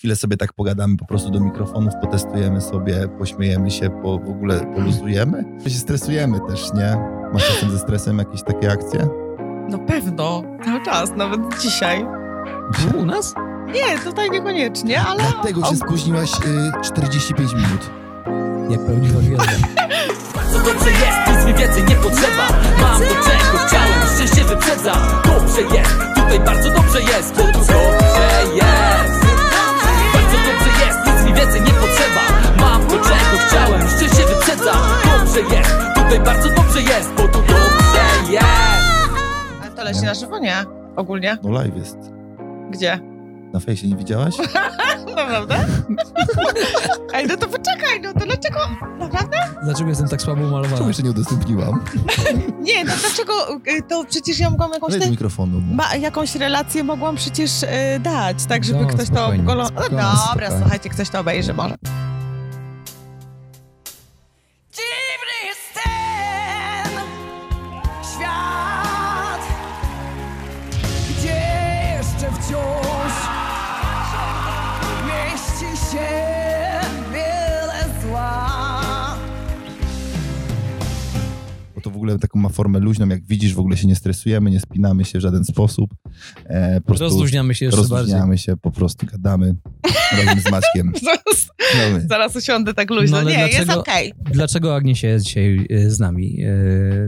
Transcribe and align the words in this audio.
chwilę 0.00 0.16
sobie 0.16 0.36
tak 0.36 0.52
pogadamy 0.52 0.96
po 0.96 1.04
prostu 1.04 1.30
do 1.30 1.40
mikrofonów, 1.40 1.94
potestujemy 2.00 2.60
sobie, 2.60 3.08
pośmiejemy 3.18 3.70
się, 3.70 3.90
po, 4.02 4.18
w 4.18 4.28
ogóle 4.28 4.66
poluzujemy. 4.74 5.44
My 5.64 5.70
się 5.70 5.78
stresujemy 5.78 6.38
też, 6.48 6.72
nie? 6.74 6.96
Masz 7.32 7.48
czasem 7.48 7.70
ze 7.70 7.78
stresem 7.78 8.18
jakieś 8.18 8.42
takie 8.42 8.72
akcje? 8.72 9.08
No 9.70 9.78
pewno, 9.78 10.42
cały 10.64 10.84
czas, 10.84 11.10
nawet 11.16 11.40
dzisiaj. 11.62 12.06
U 12.98 13.04
nas? 13.04 13.34
Nie, 13.66 13.98
tutaj 13.98 14.30
niekoniecznie, 14.30 15.00
ale... 15.00 15.22
Dlatego 15.32 15.64
się 15.64 15.76
spóźniłaś 15.76 16.30
y, 16.32 16.82
45 16.82 17.52
minut. 17.54 17.90
Jak 18.70 18.86
prawdziwa 18.86 19.20
gwiazda. 19.20 19.52
Co 20.52 20.58
dobrze 20.58 20.90
jest, 20.90 21.36
nic 21.36 21.46
mi 21.46 21.54
więcej 21.54 21.84
nie 21.84 21.94
potrzeba 21.94 22.48
Mam 22.82 23.00
do 23.00 23.08
czego 23.08 23.58
chciałem, 23.66 24.06
szczęście 24.14 24.44
wyprzedza 24.44 24.92
Dobrze 25.24 25.60
jest, 25.76 25.98
tutaj 26.14 26.40
bardzo 26.40 26.70
dobrze 26.70 27.02
jest 27.02 27.36
Bo 27.36 27.42
tu 27.42 27.52
dobrze 27.52 28.44
jest 28.54 29.29
więcej 31.40 31.60
nie 31.60 31.72
potrzeba 31.72 32.20
Mam 32.60 32.82
do 32.88 32.94
czego 32.94 33.36
chciałem, 33.46 33.88
szczęście 33.88 34.26
wyprzedza 34.26 34.72
Dobrze 35.04 35.40
jest, 35.56 35.70
tutaj 35.94 36.20
bardzo 36.20 36.48
dobrze 36.48 36.82
jest 36.82 37.10
Bo 37.16 37.22
tu 37.22 37.38
dobrze 37.38 38.32
jest 38.32 38.44
Ale 39.62 39.70
to 39.76 39.84
leci 39.84 40.02
na 40.02 40.14
żywo? 40.14 40.38
Nie, 40.38 40.64
ogólnie. 40.96 41.38
No 41.42 41.50
live 41.50 41.76
jest. 41.76 41.98
Gdzie? 42.70 42.98
Na 43.52 43.60
fejsie 43.60 43.88
nie 43.88 43.96
widziałaś? 43.96 44.34
Naprawdę? 45.16 45.56
Ej, 47.14 47.26
no 47.26 47.36
to 47.36 47.46
poczekaj, 47.48 48.00
no 48.02 48.12
to 48.12 48.26
dlaczego? 48.26 48.58
Naprawdę? 48.98 49.36
Dlaczego 49.64 49.88
jestem 49.88 50.08
tak 50.08 50.22
słabo 50.22 50.36
Czemu 50.40 50.48
umalowany? 50.48 50.86
jeszcze 50.88 51.02
nie 51.02 51.10
udostępniłam? 51.10 51.84
Nie, 52.60 52.84
no 52.84 52.92
dlaczego? 53.00 53.32
y, 53.78 53.82
To 53.88 54.04
przecież 54.04 54.38
ja 54.38 54.50
mogłam 54.50 54.72
jakąś... 54.72 54.98
Te... 54.98 55.10
mikrofonu. 55.10 55.60
Ma, 55.72 55.94
jakąś 55.96 56.34
relację 56.34 56.84
mogłam 56.84 57.16
przecież 57.16 57.62
y, 57.62 57.66
dać, 58.00 58.44
tak, 58.46 58.64
żeby 58.64 58.80
No, 58.80 58.86
ktoś 58.88 59.08
to... 59.10 59.30
Golo... 59.38 59.66
spokojnie, 59.66 59.96
Dobra, 59.96 60.16
spokojnie. 60.16 60.56
słuchajcie, 60.60 60.88
ktoś 60.90 61.08
to 61.10 61.20
obejrzy 61.20 61.54
może. 61.54 61.74
Ogóle 82.10 82.18
taką 82.18 82.38
ma 82.38 82.48
formę 82.48 82.78
luźną, 82.78 83.08
jak 83.08 83.24
widzisz, 83.26 83.54
w 83.54 83.58
ogóle 83.58 83.76
się 83.76 83.86
nie 83.86 83.96
stresujemy, 83.96 84.50
nie 84.50 84.60
spinamy 84.60 85.04
się 85.04 85.18
w 85.18 85.22
żaden 85.22 85.44
sposób. 85.44 85.90
E, 86.44 86.80
po 86.80 86.86
prostu 86.86 87.04
Rozluźniamy 87.04 87.54
się 87.54 87.64
jeszcze 87.64 87.80
bardziej. 87.80 87.96
rozluźniamy 87.98 88.38
się, 88.38 88.56
po 88.56 88.70
prostu 88.70 89.06
gadamy 89.06 89.54
razem 90.18 90.40
z 90.40 90.50
Maćkiem. 90.50 90.92
Zaraz, 91.02 91.50
No, 91.92 92.00
zaraz 92.08 92.36
usiądę 92.36 92.74
tak 92.74 92.90
luźno. 92.90 93.22
No, 93.22 93.30
nie, 93.30 93.38
jest 93.38 93.56
dlaczego- 93.56 93.80
okej. 93.80 94.12
Dlaczego 94.32 94.74
Agniesia 94.76 95.08
jest 95.08 95.24
dzisiaj 95.26 95.66
e, 95.70 95.90
z 95.90 95.98
nami? 96.00 96.42
E, 96.42 96.50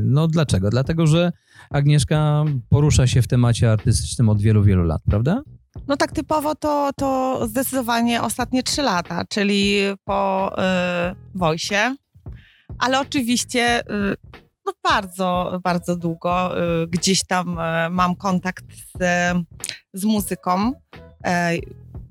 No 0.02 0.28
dlaczego? 0.28 0.70
Dlatego, 0.70 1.06
że 1.06 1.32
Agnieszka 1.70 2.44
porusza 2.68 3.06
się 3.06 3.22
w 3.22 3.28
temacie 3.28 3.72
artystycznym 3.72 4.28
od 4.28 4.42
wielu, 4.42 4.62
wielu 4.62 4.82
lat, 4.84 5.02
prawda? 5.10 5.42
No 5.88 5.96
tak 5.96 6.12
typowo 6.12 6.54
to, 6.54 6.90
to 6.96 7.40
zdecydowanie 7.48 8.22
ostatnie 8.22 8.62
trzy 8.62 8.82
lata, 8.82 9.24
czyli 9.28 9.76
po 10.04 10.50
y, 10.58 11.14
Wojsie, 11.34 11.96
ale 12.78 13.00
oczywiście 13.00 13.80
y, 13.80 13.84
no 14.66 14.72
bardzo, 14.82 15.60
bardzo 15.64 15.96
długo 15.96 16.62
y, 16.82 16.86
gdzieś 16.86 17.24
tam 17.26 17.58
y, 17.58 17.90
mam 17.90 18.16
kontakt 18.16 18.64
z, 18.98 19.34
z 19.92 20.04
muzyką. 20.04 20.72
E, 21.24 21.52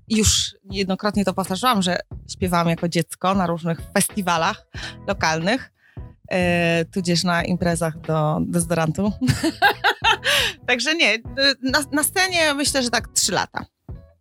już 0.10 0.56
niejednokrotnie 0.64 1.26
to 1.26 1.34
powtarzałam, 1.34 1.82
że 1.82 2.00
śpiewałam 2.32 2.68
jako 2.70 2.90
dziecko 2.90 3.36
na 3.36 3.48
różnych 3.48 3.82
festiwalach 3.94 4.68
lokalnych, 5.08 5.72
e, 6.32 6.86
tudzież 6.86 7.24
na 7.24 7.44
imprezach 7.44 8.00
do 8.00 8.40
dezodorantu. 8.42 9.12
Także 10.68 10.96
nie, 10.96 11.18
na, 11.64 11.80
na 11.92 12.04
scenie 12.04 12.54
myślę, 12.54 12.84
że 12.84 12.90
tak 12.90 13.08
trzy 13.08 13.32
lata. 13.32 13.66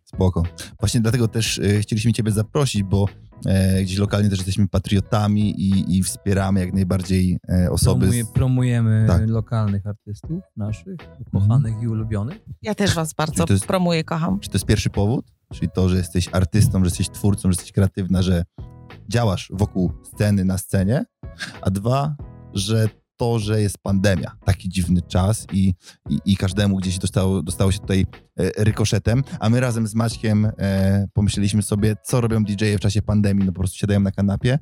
Spoko. 0.03 0.43
Właśnie 0.79 1.01
dlatego 1.01 1.27
też 1.27 1.59
e, 1.59 1.79
chcieliśmy 1.79 2.13
Ciebie 2.13 2.31
zaprosić, 2.31 2.83
bo 2.83 3.05
e, 3.45 3.83
gdzieś 3.83 3.97
lokalnie 3.97 4.29
też 4.29 4.39
jesteśmy 4.39 4.67
patriotami 4.67 5.61
i, 5.61 5.97
i 5.97 6.03
wspieramy 6.03 6.59
jak 6.59 6.73
najbardziej 6.73 7.39
e, 7.49 7.71
osoby. 7.71 7.99
Promuje, 8.05 8.25
promujemy 8.25 9.05
Tak. 9.07 9.29
lokalnych 9.29 9.87
artystów 9.87 10.43
naszych, 10.57 10.95
ukochanych 11.27 11.81
i 11.83 11.87
ulubionych. 11.87 12.39
Ja 12.61 12.75
też 12.75 12.95
was 12.95 13.13
bardzo 13.13 13.45
jest- 13.49 13.65
promuję, 13.65 14.03
kocham. 14.03 14.39
czy 14.39 14.49
to 14.49 14.55
jest 14.55 14.65
pierwszy 14.65 14.89
powód? 14.89 15.25
Czyli 15.53 15.69
to, 15.73 15.89
że 15.89 15.97
jesteś 15.97 16.29
artystą, 16.31 16.79
że 16.79 16.85
jesteś 16.85 17.09
twórcą, 17.09 17.41
że 17.41 17.49
jesteś 17.49 17.71
kreatywna, 17.71 18.21
że 18.21 18.43
działasz 19.09 19.49
wokół 19.53 19.91
sceny, 20.13 20.45
na 20.45 20.57
scenie, 20.57 21.05
a 21.61 21.69
dwa, 21.69 22.15
że 22.53 22.89
to, 23.21 23.39
że 23.39 23.61
jest 23.61 23.77
pandemia, 23.77 24.31
taki 24.45 24.69
dziwny 24.69 25.01
czas 25.01 25.47
i, 25.53 25.73
i, 26.09 26.19
i 26.25 26.37
każdemu 26.37 26.77
gdzieś 26.77 26.97
dostało, 26.99 27.43
dostało 27.43 27.71
się 27.71 27.79
tutaj 27.79 28.05
e, 28.39 28.63
rykoszetem, 28.63 29.23
a 29.39 29.49
my 29.49 29.59
razem 29.59 29.87
z 29.87 29.95
Maćkiem 29.95 30.51
e, 30.57 31.07
pomyśleliśmy 31.13 31.61
sobie, 31.61 31.95
co 32.03 32.21
robią 32.21 32.43
DJ-e 32.43 32.77
w 32.77 32.79
czasie 32.79 33.01
pandemii, 33.01 33.45
no 33.45 33.51
po 33.51 33.59
prostu 33.59 33.77
siadają 33.77 33.99
na 33.99 34.11
kanapie 34.11 34.59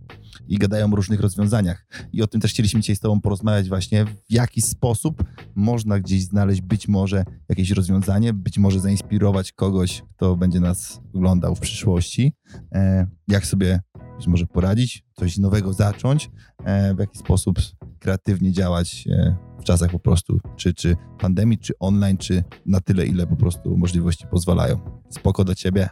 i 0.48 0.58
gadają 0.58 0.94
o 0.94 0.96
różnych 0.96 1.20
rozwiązaniach. 1.20 1.88
I 2.14 2.22
o 2.22 2.28
tym 2.28 2.42
też 2.42 2.52
chcieliśmy 2.52 2.82
dzisiaj 2.82 2.96
z 2.96 3.00
tobą 3.00 3.22
porozmawiać 3.22 3.70
właśnie, 3.70 4.06
w 4.06 4.14
jaki 4.30 4.62
sposób 4.62 5.24
można 5.56 6.00
gdzieś 6.00 6.24
znaleźć 6.24 6.62
być 6.62 6.88
może 6.88 7.26
jakieś 7.50 7.72
rozwiązanie, 7.72 8.34
być 8.34 8.58
może 8.58 8.80
zainspirować 8.80 9.52
kogoś, 9.52 10.04
kto 10.16 10.36
będzie 10.36 10.60
nas 10.60 11.02
oglądał 11.14 11.56
w 11.56 11.60
przyszłości, 11.60 12.34
e, 12.72 13.08
jak 13.28 13.46
sobie 13.46 13.80
być 14.20 14.28
może 14.28 14.48
poradzić, 14.48 15.04
coś 15.14 15.38
nowego 15.38 15.74
zacząć, 15.74 16.30
e, 16.66 16.96
w 16.96 17.00
jaki 17.00 17.18
sposób 17.18 17.60
kreatywnie 18.00 18.52
działać 18.52 19.08
e, 19.12 19.36
w 19.60 19.64
czasach 19.64 19.92
po 19.92 20.00
prostu, 20.00 20.40
czy, 20.56 20.74
czy 20.74 20.96
pandemii, 21.20 21.58
czy 21.58 21.74
online, 21.80 22.18
czy 22.18 22.44
na 22.66 22.80
tyle, 22.80 23.06
ile 23.06 23.28
po 23.28 23.36
prostu 23.36 23.78
możliwości 23.78 24.28
pozwalają. 24.32 24.80
Spoko 25.10 25.44
dla 25.44 25.56
ciebie. 25.56 25.90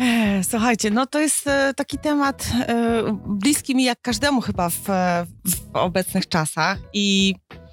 Ech, 0.00 0.46
Słuchajcie, 0.46 0.90
no 0.90 1.06
to 1.06 1.20
jest 1.20 1.46
e, 1.46 1.74
taki 1.76 1.98
temat 1.98 2.52
e, 2.68 3.02
bliski 3.26 3.76
mi 3.76 3.84
jak 3.84 4.00
każdemu 4.00 4.40
chyba 4.40 4.70
w, 4.70 4.84
w 5.46 5.70
obecnych 5.72 6.28
czasach 6.28 6.78
i 6.92 7.34
e, 7.54 7.69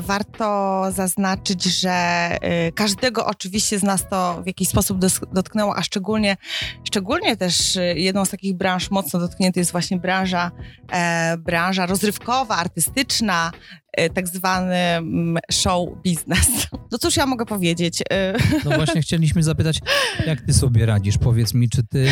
warto 0.00 0.82
zaznaczyć, 0.92 1.64
że 1.64 1.90
e, 1.90 2.72
każdego 2.72 3.26
oczywiście 3.26 3.78
z 3.78 3.82
nas 3.82 4.08
to 4.08 4.42
w 4.42 4.46
jakiś 4.46 4.68
sposób 4.68 4.98
dotknęło, 5.32 5.76
a 5.76 5.82
szczególnie, 5.82 6.36
szczególnie 6.84 7.36
też 7.36 7.76
e, 7.76 7.94
jedną 7.94 8.24
z 8.24 8.30
takich 8.30 8.56
branż 8.56 8.90
mocno 8.90 9.20
dotkniętych 9.20 9.60
jest 9.60 9.72
właśnie 9.72 9.96
branża, 9.96 10.50
e, 10.92 11.36
branża 11.38 11.86
rozrywkowa, 11.86 12.56
artystyczna, 12.56 13.50
e, 13.92 14.10
tak 14.10 14.28
zwany 14.28 14.76
mm, 14.76 15.38
show 15.52 15.88
biznes. 16.02 16.48
No 16.92 16.98
cóż 16.98 17.16
ja 17.16 17.26
mogę 17.26 17.46
powiedzieć? 17.46 18.02
E, 18.10 18.34
No 18.64 18.70
właśnie 18.76 19.02
chcieliśmy 19.02 19.42
zapytać, 19.42 19.80
jak 20.26 20.40
ty 20.40 20.52
sobie 20.52 20.86
radzisz? 20.86 21.18
Powiedz 21.18 21.54
mi, 21.54 21.68
czy 21.68 21.86
ty 21.86 22.08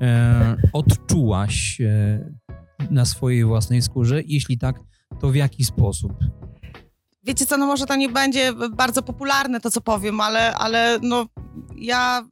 e, 0.00 0.56
odczułaś 0.72 1.80
e, 1.80 2.18
na 2.90 3.04
swojej 3.04 3.44
własnej 3.44 3.82
skórze? 3.82 4.22
Jeśli 4.26 4.58
tak, 4.58 4.76
to 5.20 5.30
w 5.30 5.34
jaki 5.34 5.64
sposób? 5.64 6.12
Wiecie 7.22 7.46
co, 7.46 7.56
no 7.56 7.66
może 7.66 7.86
to 7.86 7.96
nie 7.96 8.08
będzie 8.08 8.52
bardzo 8.52 9.02
popularne 9.02 9.60
to, 9.60 9.70
co 9.70 9.80
powiem, 9.80 10.20
ale, 10.20 10.54
ale 10.54 10.98
no 11.02 11.26
ja 11.76 12.22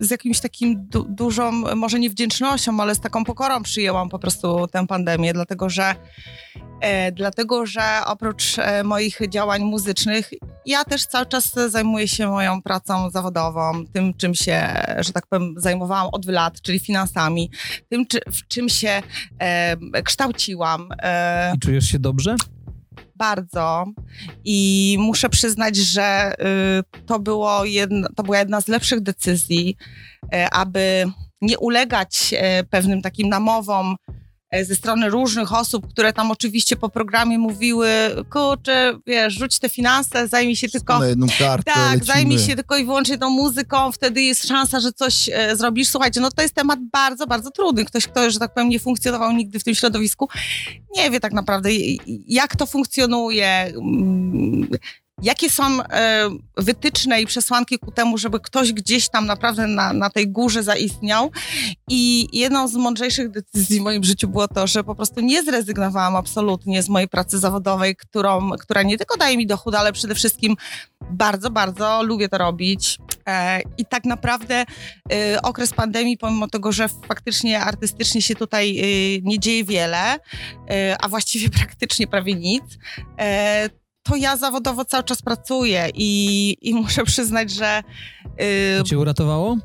z 0.00 0.10
jakimś 0.10 0.40
takim 0.40 0.88
du 0.88 1.06
dużą, 1.08 1.52
może 1.76 1.98
nie 1.98 2.10
wdzięcznością, 2.10 2.80
ale 2.80 2.94
z 2.94 3.00
taką 3.00 3.24
pokorą 3.24 3.62
przyjęłam 3.62 4.08
po 4.08 4.18
prostu 4.18 4.66
tę 4.66 4.86
pandemię, 4.86 5.32
dlatego 5.32 5.70
że 5.70 5.94
e, 6.80 7.12
dlatego, 7.12 7.66
że 7.66 7.82
oprócz 8.06 8.58
e, 8.58 8.84
moich 8.84 9.20
działań 9.28 9.62
muzycznych, 9.62 10.30
ja 10.66 10.84
też 10.84 11.06
cały 11.06 11.26
czas 11.26 11.52
zajmuję 11.68 12.08
się 12.08 12.26
moją 12.26 12.62
pracą 12.62 13.10
zawodową, 13.10 13.86
tym 13.92 14.14
czym 14.14 14.34
się, 14.34 14.82
że 14.98 15.12
tak 15.12 15.26
powiem, 15.26 15.54
zajmowałam 15.56 16.08
od 16.12 16.26
lat, 16.26 16.60
czyli 16.60 16.78
finansami, 16.78 17.50
tym 17.88 18.06
czy, 18.06 18.20
w 18.26 18.48
czym 18.48 18.68
się 18.68 19.02
e, 19.38 20.02
kształciłam. 20.02 20.88
E, 21.02 21.52
I 21.56 21.58
czujesz 21.58 21.84
się 21.84 21.98
dobrze? 21.98 22.36
Bardzo 23.20 23.86
i 24.44 24.96
muszę 25.00 25.28
przyznać, 25.28 25.76
że 25.76 26.34
y, 26.98 27.04
to, 27.06 27.18
było 27.18 27.64
jedna, 27.64 28.08
to 28.16 28.22
była 28.22 28.38
jedna 28.38 28.60
z 28.60 28.68
lepszych 28.68 29.00
decyzji, 29.00 29.76
y, 30.24 30.28
aby 30.52 31.04
nie 31.40 31.58
ulegać 31.58 32.34
y, 32.60 32.64
pewnym 32.64 33.02
takim 33.02 33.28
namowom 33.28 33.96
ze 34.62 34.74
strony 34.74 35.10
różnych 35.10 35.52
osób, 35.52 35.88
które 35.88 36.12
tam 36.12 36.30
oczywiście 36.30 36.76
po 36.76 36.88
programie 36.88 37.38
mówiły, 37.38 37.88
kurczę, 38.30 38.98
wiesz, 39.06 39.34
rzuć 39.34 39.58
te 39.58 39.68
finanse, 39.68 40.28
zajmij 40.28 40.56
się 40.56 40.68
tylko... 40.68 40.98
Na 40.98 41.06
jedną 41.06 41.26
kartę 41.38 41.72
Tak, 41.74 41.84
lecimy. 41.92 42.04
zajmij 42.04 42.38
się 42.38 42.56
tylko 42.56 42.76
i 42.76 42.84
wyłącznie 42.84 43.18
tą 43.18 43.30
muzyką, 43.30 43.92
wtedy 43.92 44.22
jest 44.22 44.48
szansa, 44.48 44.80
że 44.80 44.92
coś 44.92 45.28
e, 45.32 45.56
zrobisz. 45.56 45.88
Słuchajcie, 45.88 46.20
no 46.20 46.30
to 46.30 46.42
jest 46.42 46.54
temat 46.54 46.78
bardzo, 46.92 47.26
bardzo 47.26 47.50
trudny. 47.50 47.84
Ktoś, 47.84 48.06
kto, 48.06 48.30
że 48.30 48.38
tak 48.38 48.54
powiem, 48.54 48.68
nie 48.68 48.80
funkcjonował 48.80 49.32
nigdy 49.32 49.58
w 49.58 49.64
tym 49.64 49.74
środowisku, 49.74 50.28
nie 50.96 51.10
wie 51.10 51.20
tak 51.20 51.32
naprawdę, 51.32 51.70
jak 52.26 52.56
to 52.56 52.66
funkcjonuje. 52.66 53.72
Jakie 55.22 55.50
są 55.50 55.82
e, 55.82 56.28
wytyczne 56.56 57.22
i 57.22 57.26
przesłanki 57.26 57.78
ku 57.78 57.92
temu, 57.92 58.18
żeby 58.18 58.40
ktoś 58.40 58.72
gdzieś 58.72 59.08
tam 59.08 59.26
naprawdę 59.26 59.66
na, 59.66 59.92
na 59.92 60.10
tej 60.10 60.28
górze 60.28 60.62
zaistniał. 60.62 61.30
I 61.88 62.28
jedną 62.32 62.68
z 62.68 62.74
mądrzejszych 62.74 63.30
decyzji 63.30 63.80
w 63.80 63.82
moim 63.82 64.04
życiu 64.04 64.28
było 64.28 64.48
to, 64.48 64.66
że 64.66 64.84
po 64.84 64.94
prostu 64.94 65.20
nie 65.20 65.42
zrezygnowałam 65.42 66.16
absolutnie 66.16 66.82
z 66.82 66.88
mojej 66.88 67.08
pracy 67.08 67.38
zawodowej, 67.38 67.96
którą, 67.96 68.50
która 68.50 68.82
nie 68.82 68.98
tylko 68.98 69.16
daje 69.16 69.36
mi 69.36 69.46
dochód, 69.46 69.74
ale 69.74 69.92
przede 69.92 70.14
wszystkim 70.14 70.56
bardzo, 71.10 71.50
bardzo 71.50 72.02
lubię 72.02 72.28
to 72.28 72.38
robić. 72.38 72.98
E, 73.26 73.60
I 73.78 73.84
tak 73.86 74.04
naprawdę 74.04 74.64
e, 75.12 75.42
okres 75.42 75.72
pandemii, 75.72 76.18
pomimo 76.18 76.48
tego, 76.48 76.72
że 76.72 76.88
faktycznie 77.08 77.60
artystycznie 77.60 78.22
się 78.22 78.34
tutaj 78.34 78.78
e, 78.78 78.82
nie 79.22 79.38
dzieje 79.38 79.64
wiele, 79.64 80.18
e, 80.70 80.96
a 81.00 81.08
właściwie 81.08 81.50
praktycznie 81.60 82.06
prawie 82.06 82.34
nic, 82.34 82.64
e, 83.18 83.79
to 84.10 84.16
ja 84.16 84.36
zawodowo 84.36 84.84
cały 84.84 85.04
czas 85.04 85.22
pracuję 85.22 85.90
i, 85.94 86.56
i 86.60 86.74
muszę 86.74 87.04
przyznać, 87.04 87.50
że 87.50 87.82
To 88.78 88.84
cię 88.84 88.98
uratowało? 88.98 89.56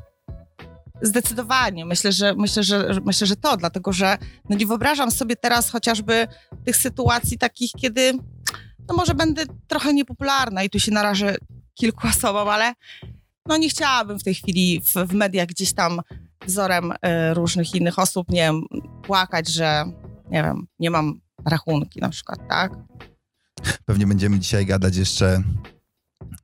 Zdecydowanie. 1.02 1.84
Myślę, 1.84 2.12
że 2.12 2.34
myślę, 2.34 2.62
że 2.62 2.98
myślę, 3.04 3.26
że 3.26 3.36
to, 3.36 3.56
dlatego 3.56 3.92
że 3.92 4.18
no 4.48 4.56
nie 4.56 4.66
wyobrażam 4.66 5.10
sobie 5.10 5.36
teraz 5.36 5.70
chociażby 5.70 6.26
tych 6.64 6.76
sytuacji 6.76 7.38
takich, 7.38 7.70
kiedy 7.72 8.12
no 8.88 8.94
może 8.94 9.14
będę 9.14 9.42
trochę 9.68 9.94
niepopularna 9.94 10.62
i 10.62 10.70
tu 10.70 10.80
się 10.80 10.92
narażę 10.92 11.36
kilku 11.74 12.08
osobom, 12.16 12.48
ale 12.48 12.74
no 13.46 13.56
nie 13.56 13.68
chciałabym 13.68 14.18
w 14.18 14.24
tej 14.24 14.34
chwili 14.34 14.80
w, 14.80 14.94
w 14.94 15.14
mediach 15.14 15.46
gdzieś 15.46 15.74
tam 15.74 16.00
wzorem 16.46 16.92
e, 17.02 17.34
różnych 17.34 17.74
innych 17.74 17.98
osób, 17.98 18.28
nie 18.28 18.40
wiem, 18.40 18.62
płakać, 19.02 19.48
że 19.48 19.84
nie 20.30 20.42
wiem, 20.42 20.66
nie 20.78 20.90
mam 20.90 21.20
rachunki 21.50 22.00
na 22.00 22.08
przykład, 22.08 22.38
tak? 22.48 22.72
Pewnie 23.86 24.06
będziemy 24.06 24.38
dzisiaj 24.38 24.66
gadać 24.66 24.96
jeszcze... 24.96 25.42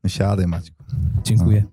No 0.04 0.10
Siadaj, 0.10 0.46
Maćku. 0.46 0.84
Dziękuję. 1.24 1.64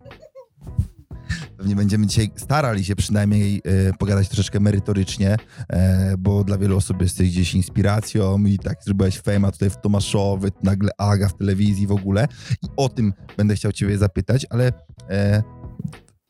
Pewnie 1.58 1.76
będziemy 1.76 2.08
dzisiaj 2.08 2.32
starali 2.36 2.86
się 2.86 2.96
przynajmniej 2.96 3.62
e, 3.66 3.94
pogadać 3.94 4.28
troszeczkę 4.30 4.60
merytorycznie, 4.60 5.38
e, 5.70 6.18
bo 6.18 6.44
dla 6.44 6.58
wielu 6.58 6.78
osób 6.78 7.02
jesteś 7.02 7.30
gdzieś 7.30 7.54
inspiracją 7.54 8.46
i 8.46 8.60
tak 8.60 8.84
zrobiłeś 8.84 9.22
fejma 9.22 9.52
tutaj 9.52 9.70
w 9.70 9.78
Tomaszowy, 9.82 10.52
nagle 10.64 10.92
Aga 10.98 11.30
w 11.30 11.38
telewizji 11.38 11.88
w 11.88 11.92
ogóle 11.92 12.28
i 12.64 12.68
o 12.78 12.90
tym 12.90 13.14
będę 13.38 13.56
chciał 13.56 13.72
ciebie 13.72 13.98
zapytać, 13.98 14.46
ale 14.50 14.72
e, 15.10 15.44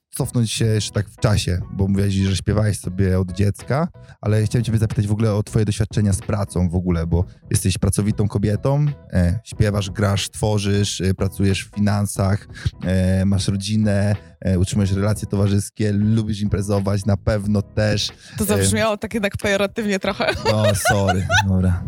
cofnąć 0.10 0.52
się 0.52 0.66
jeszcze 0.66 0.92
tak 0.92 1.10
w 1.10 1.18
czasie, 1.18 1.60
bo 1.74 1.88
mówiłeś, 1.88 2.14
że 2.14 2.36
śpiewałeś 2.36 2.80
sobie 2.80 3.20
od 3.20 3.32
dziecka, 3.32 3.88
ale 4.22 4.44
chciałem 4.44 4.64
ciebie 4.64 4.78
zapytać 4.78 5.08
w 5.08 5.12
ogóle 5.12 5.34
o 5.34 5.44
twoje 5.44 5.66
doświadczenia 5.66 6.14
z 6.14 6.20
pracą 6.20 6.70
w 6.70 6.76
ogóle, 6.76 7.08
bo 7.08 7.26
jesteś 7.52 7.78
pracowitą 7.78 8.28
kobietą, 8.28 8.86
e, 9.14 9.40
śpiewasz, 9.44 9.90
grasz, 9.90 10.30
tworzysz, 10.30 11.02
e, 11.02 11.14
pracujesz 11.14 11.66
w 11.66 11.76
finansach, 11.76 12.48
e, 12.84 13.26
masz 13.26 13.48
rodzinę, 13.48 14.16
e, 14.42 14.60
utrzymujesz 14.60 14.92
relacje 14.92 15.28
towarzyskie, 15.28 15.92
lubisz 15.92 16.42
imprezować, 16.42 17.06
na 17.06 17.18
pewno 17.18 17.62
też. 17.62 18.10
To 18.38 18.46
zabrzmiało 18.46 18.98
tak 18.98 19.14
jednak 19.14 19.38
pejoratywnie 19.38 20.00
trochę. 20.00 20.30
O, 20.54 20.76
sorry, 20.76 21.28
dobra. 21.48 21.84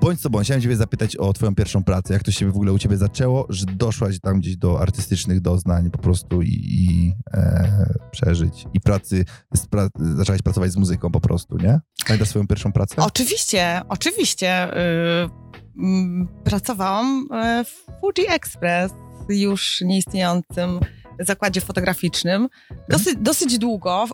Bądź 0.00 0.20
co 0.20 0.30
bądź, 0.30 0.46
chciałem 0.46 0.62
ciebie 0.62 0.76
zapytać 0.76 1.16
o 1.16 1.32
twoją 1.32 1.54
pierwszą 1.54 1.84
pracę. 1.84 2.14
Jak 2.14 2.22
to 2.22 2.30
się 2.30 2.46
w 2.46 2.56
ogóle 2.56 2.72
u 2.72 2.78
ciebie 2.78 2.96
zaczęło, 2.96 3.46
że 3.48 3.66
doszłaś 3.66 4.20
tam 4.20 4.40
gdzieś 4.40 4.56
do 4.56 4.80
artystycznych 4.80 5.40
doznań 5.40 5.90
po 5.90 5.98
prostu 5.98 6.42
i, 6.42 6.48
i 6.48 7.12
e, 7.34 7.65
przeżyć. 8.10 8.64
I 8.74 8.80
pracy, 8.80 9.24
spra 9.56 9.88
zaczęłaś 9.96 10.42
pracować 10.42 10.72
z 10.72 10.76
muzyką 10.76 11.10
po 11.10 11.20
prostu, 11.20 11.56
nie? 11.56 11.80
Pamiętasz 12.06 12.28
swoją 12.28 12.46
pierwszą 12.46 12.72
pracę? 12.72 12.96
Oczywiście, 12.96 13.80
oczywiście. 13.88 14.68
Yy, 15.76 15.84
mm, 15.84 16.28
pracowałam 16.44 17.28
e, 17.32 17.64
w 17.64 18.00
Fuji 18.00 18.28
Express, 18.28 18.92
już 19.28 19.80
nieistniejącym 19.80 20.80
zakładzie 21.20 21.60
fotograficznym. 21.60 22.48
Dosyć, 22.88 23.14
dosyć 23.18 23.58
długo 23.58 24.06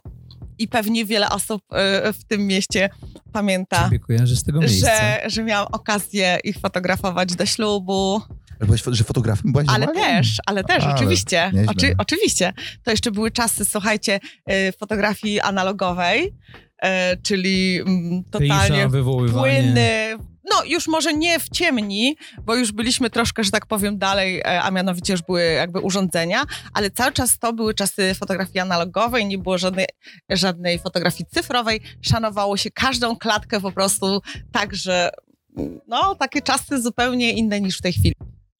i 0.58 0.68
pewnie 0.68 1.04
wiele 1.04 1.28
osób 1.28 1.62
e, 1.72 2.12
w 2.12 2.24
tym 2.24 2.46
mieście 2.46 2.90
pamięta, 3.32 3.90
Ciebie 3.90 4.26
z 4.36 4.44
tego 4.44 4.60
miejsca. 4.60 4.86
że, 4.86 5.30
że 5.30 5.44
miałam 5.44 5.68
okazję 5.72 6.38
ich 6.44 6.58
fotografować 6.58 7.34
do 7.34 7.46
ślubu, 7.46 8.20
Fo- 8.66 8.94
że 8.94 9.04
fotografem 9.04 9.52
byłaś 9.52 9.66
ale 9.68 9.86
normalnie? 9.86 10.16
też, 10.16 10.36
ale 10.46 10.64
też, 10.64 10.84
Ale 10.84 10.94
oczywiście. 10.94 11.52
Oczy, 11.66 11.94
oczywiście. 11.98 12.52
To 12.82 12.90
jeszcze 12.90 13.10
były 13.10 13.30
czasy, 13.30 13.64
słuchajcie, 13.64 14.20
e, 14.46 14.72
fotografii 14.72 15.40
analogowej, 15.40 16.34
e, 16.82 17.16
czyli 17.16 17.80
mm, 17.80 18.24
totalnie 18.30 18.88
płynny. 19.32 20.16
No, 20.50 20.64
już 20.64 20.88
może 20.88 21.14
nie 21.14 21.40
w 21.40 21.48
ciemni, 21.48 22.16
bo 22.44 22.54
już 22.54 22.72
byliśmy 22.72 23.10
troszkę, 23.10 23.44
że 23.44 23.50
tak 23.50 23.66
powiem, 23.66 23.98
dalej, 23.98 24.40
e, 24.40 24.62
a 24.62 24.70
mianowicie 24.70 25.12
już 25.12 25.22
były 25.22 25.42
jakby 25.42 25.80
urządzenia, 25.80 26.42
ale 26.74 26.90
cały 26.90 27.12
czas 27.12 27.38
to 27.38 27.52
były 27.52 27.74
czasy 27.74 28.14
fotografii 28.14 28.58
analogowej, 28.58 29.26
nie 29.26 29.38
było 29.38 29.58
żadnej, 29.58 29.86
żadnej 30.30 30.78
fotografii 30.78 31.26
cyfrowej. 31.30 31.80
Szanowało 32.00 32.56
się 32.56 32.70
każdą 32.70 33.16
klatkę 33.16 33.60
po 33.60 33.72
prostu 33.72 34.20
tak, 34.52 34.74
że 34.74 35.10
mm, 35.56 35.80
no, 35.88 36.14
takie 36.14 36.42
czasy 36.42 36.82
zupełnie 36.82 37.32
inne 37.32 37.60
niż 37.60 37.78
w 37.78 37.82
tej 37.82 37.92
chwili. 37.92 38.14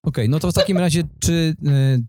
Okej, 0.05 0.29
no 0.29 0.39
to 0.39 0.51
w 0.51 0.55
takim 0.55 0.79
razie, 0.79 1.03
czy 1.21 1.33
y, 1.33 1.55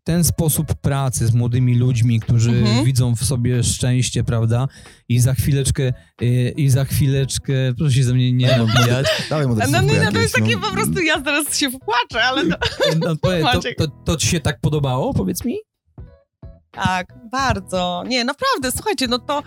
ten 0.04 0.24
sposób 0.24 0.74
pracy 0.74 1.28
z 1.28 1.34
młodymi 1.34 1.75
ludźmi, 1.78 2.19
którzy 2.19 2.50
Mhm. 2.51 2.86
widzą 2.86 3.16
w 3.16 3.24
sobie 3.24 3.63
szczęście, 3.63 4.24
prawda, 4.24 4.68
i 5.10 5.19
za 5.19 5.34
chwileczkę, 5.34 5.94
y, 6.22 6.54
i 6.57 6.69
za 6.69 6.86
chwileczkę, 6.86 7.54
proszę 7.78 7.94
się 7.95 8.04
ze 8.04 8.13
mnie 8.13 8.31
nie 8.34 8.48
nabijać, 8.57 9.07
Dawaj 9.30 9.48
mu 9.48 9.56
No, 9.56 9.60
no, 9.72 9.80
słówko 9.80 10.04
no, 10.06 10.12
to 10.12 10.18
jest 10.18 10.36
takie 10.36 10.56
no. 10.56 10.62
po 10.62 10.72
prostu, 10.72 11.01
ja 11.01 11.22
zaraz 11.24 11.57
się 11.57 11.72
popłaczę, 11.72 12.24
ale 12.24 12.45
to, 12.48 12.57
no, 13.00 13.16
powiedz, 13.22 13.45
to, 13.78 13.88
to, 13.88 13.94
to 14.06 14.18
ci 14.18 14.28
się 14.28 14.40
tak 14.40 14.62
podobało, 14.62 15.13
powiedz 15.13 15.45
mi? 15.45 15.56
tak, 16.72 17.13
bardzo. 17.31 18.04
Nie, 18.07 18.24
naprawdę, 18.25 18.72
słuchajcie, 18.72 19.07
no 19.07 19.19
to, 19.19 19.44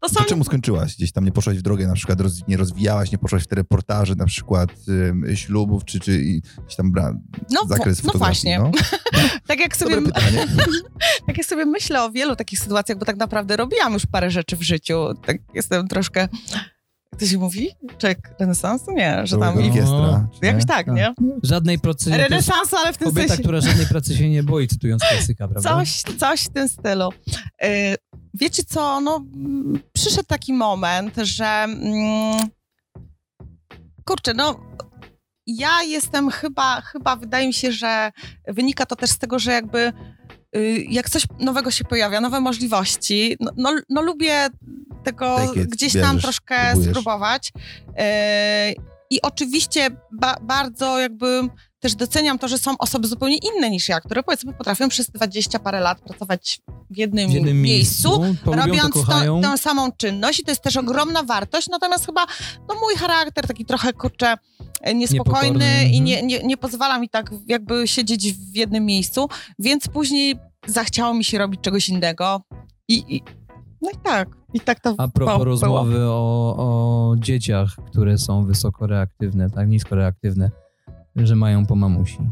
to 0.00 0.08
są... 0.08 0.14
To 0.14 0.24
czemu 0.24 0.44
skończyłaś? 0.44 0.96
Gdzieś 0.96 1.12
tam 1.12 1.24
nie 1.24 1.32
poszłaś 1.32 1.56
w 1.56 1.62
drogę, 1.62 1.86
na 1.86 1.94
przykład 1.94 2.20
roz, 2.20 2.48
nie 2.48 2.56
rozwijałaś, 2.56 3.12
nie 3.12 3.18
poszłaś 3.18 3.42
w 3.42 3.46
te 3.46 3.56
reportaże 3.56 4.14
na 4.14 4.26
przykład 4.26 4.70
ślubów, 5.34 5.84
czy, 5.84 6.00
czy 6.00 6.18
gdzieś 6.18 6.76
tam 6.76 6.92
bra, 6.92 7.12
No, 7.50 7.60
zakres 7.68 8.04
no 8.04 8.12
właśnie. 8.14 8.58
No. 8.58 8.70
Tak 9.46 9.60
jak 9.60 9.76
sobie, 9.76 10.02
tak 11.26 11.38
jak 11.38 11.46
sobie 11.46 11.66
myślę 11.66 12.04
o 12.04 12.10
wielu 12.10 12.36
takich 12.36 12.58
sytuacjach, 12.58 12.98
bo 12.98 13.04
tak 13.04 13.16
naprawdę 13.16 13.56
robiłam 13.56 13.92
już 13.92 14.06
parę 14.06 14.30
rzeczy 14.30 14.56
w 14.56 14.62
życiu. 14.62 15.14
Tak 15.26 15.36
jestem 15.54 15.88
troszkę, 15.88 16.28
jak 17.12 17.20
to 17.20 17.26
się 17.26 17.38
mówi? 17.38 17.70
Czek 17.98 18.34
renesansu? 18.38 18.92
Nie, 18.92 19.20
że 19.24 19.38
tam... 19.38 19.60
I, 19.60 19.68
orkiestra, 19.68 20.28
czy 20.34 20.40
nie? 20.42 20.48
jakoś 20.48 20.66
tak, 20.66 20.86
nie? 20.86 21.14
Żadnej 21.42 21.78
pracy, 21.78 22.10
Renesansu, 22.16 22.76
ale 22.76 22.92
w 22.92 22.96
tym 22.96 23.08
kobieta, 23.08 23.28
sensie... 23.28 23.42
która 23.42 23.60
żadnej 23.60 23.86
pracy 23.86 24.16
się 24.16 24.30
nie 24.30 24.42
boi, 24.42 24.68
cytując 24.68 25.02
klasyka, 25.02 25.48
prawda? 25.48 25.70
Coś, 25.70 26.02
coś 26.18 26.42
w 26.42 26.48
tym 26.48 26.68
stylu. 26.68 27.08
Y, 27.64 27.96
Wiecie 28.34 28.64
co, 28.64 29.00
no 29.00 29.24
przyszedł 29.92 30.26
taki 30.26 30.52
moment, 30.52 31.16
że 31.16 31.46
mm, 31.46 32.48
kurczę, 34.04 34.34
no 34.34 34.60
ja 35.46 35.82
jestem 35.82 36.30
chyba, 36.30 36.80
chyba 36.80 37.16
wydaje 37.16 37.46
mi 37.46 37.54
się, 37.54 37.72
że 37.72 38.12
wynika 38.48 38.86
to 38.86 38.96
też 38.96 39.10
z 39.10 39.18
tego, 39.18 39.38
że 39.38 39.52
jakby 39.52 39.92
y, 40.56 40.86
jak 40.88 41.10
coś 41.10 41.22
nowego 41.40 41.70
się 41.70 41.84
pojawia, 41.84 42.20
nowe 42.20 42.40
możliwości, 42.40 43.36
no, 43.40 43.50
no, 43.56 43.76
no 43.88 44.02
lubię 44.02 44.48
tego 45.04 45.54
it, 45.54 45.70
gdzieś 45.70 45.92
tam 45.92 46.02
bierzesz, 46.02 46.22
troszkę 46.22 46.56
próbujesz. 46.70 46.90
spróbować. 46.90 47.52
Y, 47.88 47.92
I 49.10 49.22
oczywiście 49.22 49.90
ba, 50.12 50.36
bardzo 50.42 50.98
jakby 50.98 51.48
też 51.80 51.94
doceniam 51.94 52.38
to, 52.38 52.48
że 52.48 52.58
są 52.58 52.78
osoby 52.78 53.08
zupełnie 53.08 53.36
inne 53.36 53.70
niż 53.70 53.88
ja, 53.88 54.00
które 54.00 54.22
powiedzmy 54.22 54.52
potrafią 54.52 54.88
przez 54.88 55.10
20 55.10 55.58
parę 55.58 55.80
lat 55.80 56.00
pracować 56.00 56.60
w 56.90 56.96
jednym, 56.96 57.30
w 57.30 57.32
jednym 57.32 57.62
miejscu, 57.62 58.20
miejscu, 58.20 58.44
to 58.44 58.50
to 58.50 58.56
robiąc 58.56 58.92
kochają. 58.94 59.42
tą, 59.42 59.50
tę 59.50 59.58
samą 59.58 59.92
czynność 59.92 60.40
i 60.40 60.44
to 60.44 60.50
jest 60.50 60.62
też 60.62 60.76
ogromna 60.76 61.22
wartość, 61.22 61.68
natomiast 61.68 62.06
chyba 62.06 62.26
no, 62.68 62.74
mój 62.74 62.94
charakter 62.94 63.46
taki 63.46 63.64
trochę, 63.64 63.92
kurczę, 63.92 64.36
niespokojny 64.94 65.58
Niepokorny, 65.58 65.84
i 65.84 65.98
mhm. 65.98 66.04
nie, 66.04 66.22
nie, 66.22 66.38
nie 66.38 66.56
pozwala 66.56 66.98
mi 66.98 67.08
tak 67.08 67.30
jakby 67.46 67.88
siedzieć 67.88 68.32
w 68.32 68.56
jednym 68.56 68.84
miejscu, 68.84 69.28
więc 69.58 69.88
później 69.88 70.36
zachciało 70.66 71.14
mi 71.14 71.24
się 71.24 71.38
robić 71.38 71.60
czegoś 71.60 71.88
innego 71.88 72.42
i, 72.88 73.16
i 73.16 73.22
no 73.82 73.90
i 73.90 73.96
tak, 74.04 74.28
i 74.54 74.60
tak 74.60 74.80
to 74.80 74.94
A 74.98 75.08
propos 75.08 75.34
było. 75.34 75.44
rozmowy 75.44 76.04
o, 76.04 76.54
o 76.56 77.16
dzieciach, 77.18 77.76
które 77.86 78.18
są 78.18 78.44
wysoko 78.44 78.86
reaktywne, 78.86 79.50
tak, 79.50 79.68
nisko 79.68 79.94
reaktywne, 79.96 80.50
że 81.16 81.36
mają 81.36 81.66
po 81.66 81.74
mamusi. 81.76 82.18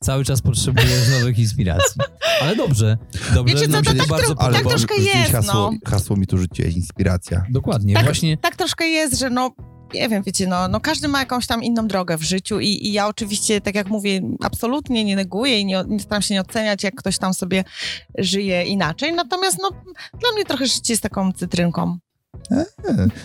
Cały 0.00 0.24
czas 0.24 0.42
potrzebujesz 0.42 1.10
nowych 1.18 1.38
inspiracji. 1.38 2.00
Ale 2.42 2.56
dobrze, 2.56 2.98
dobrze. 3.34 3.54
Wiecie 3.54 3.68
co, 3.68 3.82
to 3.82 3.90
się 3.92 3.98
tak 3.98 4.08
bardzo 4.08 4.32
tro- 4.34 4.52
tak 4.52 4.62
troszkę 4.66 4.94
jest, 4.94 5.32
hasło, 5.32 5.70
no. 5.72 5.90
hasło 5.90 6.16
mi 6.16 6.26
tu 6.26 6.38
rzuciłeś, 6.38 6.76
inspiracja. 6.76 7.44
Dokładnie, 7.50 7.94
Tak, 7.94 8.04
właśnie 8.04 8.36
tak 8.36 8.56
troszkę 8.56 8.84
jest, 8.84 9.18
że 9.18 9.30
no 9.30 9.50
nie 9.94 10.08
wiem, 10.08 10.22
wiecie, 10.22 10.46
no, 10.46 10.68
no 10.68 10.80
każdy 10.80 11.08
ma 11.08 11.18
jakąś 11.20 11.46
tam 11.46 11.62
inną 11.62 11.86
drogę 11.88 12.18
w 12.18 12.22
życiu 12.22 12.60
i, 12.60 12.66
i 12.68 12.92
ja 12.92 13.06
oczywiście, 13.08 13.60
tak 13.60 13.74
jak 13.74 13.88
mówię, 13.88 14.20
absolutnie 14.42 15.04
nie 15.04 15.16
neguję 15.16 15.60
i 15.60 15.64
nie, 15.64 15.84
nie 15.88 16.00
staram 16.00 16.22
się 16.22 16.34
nie 16.34 16.40
oceniać, 16.40 16.82
jak 16.82 16.94
ktoś 16.94 17.18
tam 17.18 17.34
sobie 17.34 17.64
żyje 18.18 18.64
inaczej, 18.64 19.12
natomiast 19.12 19.58
no 19.62 19.70
dla 20.20 20.32
mnie 20.34 20.44
trochę 20.44 20.66
życie 20.66 20.92
jest 20.92 21.02
taką 21.02 21.32
cytrynką. 21.32 21.98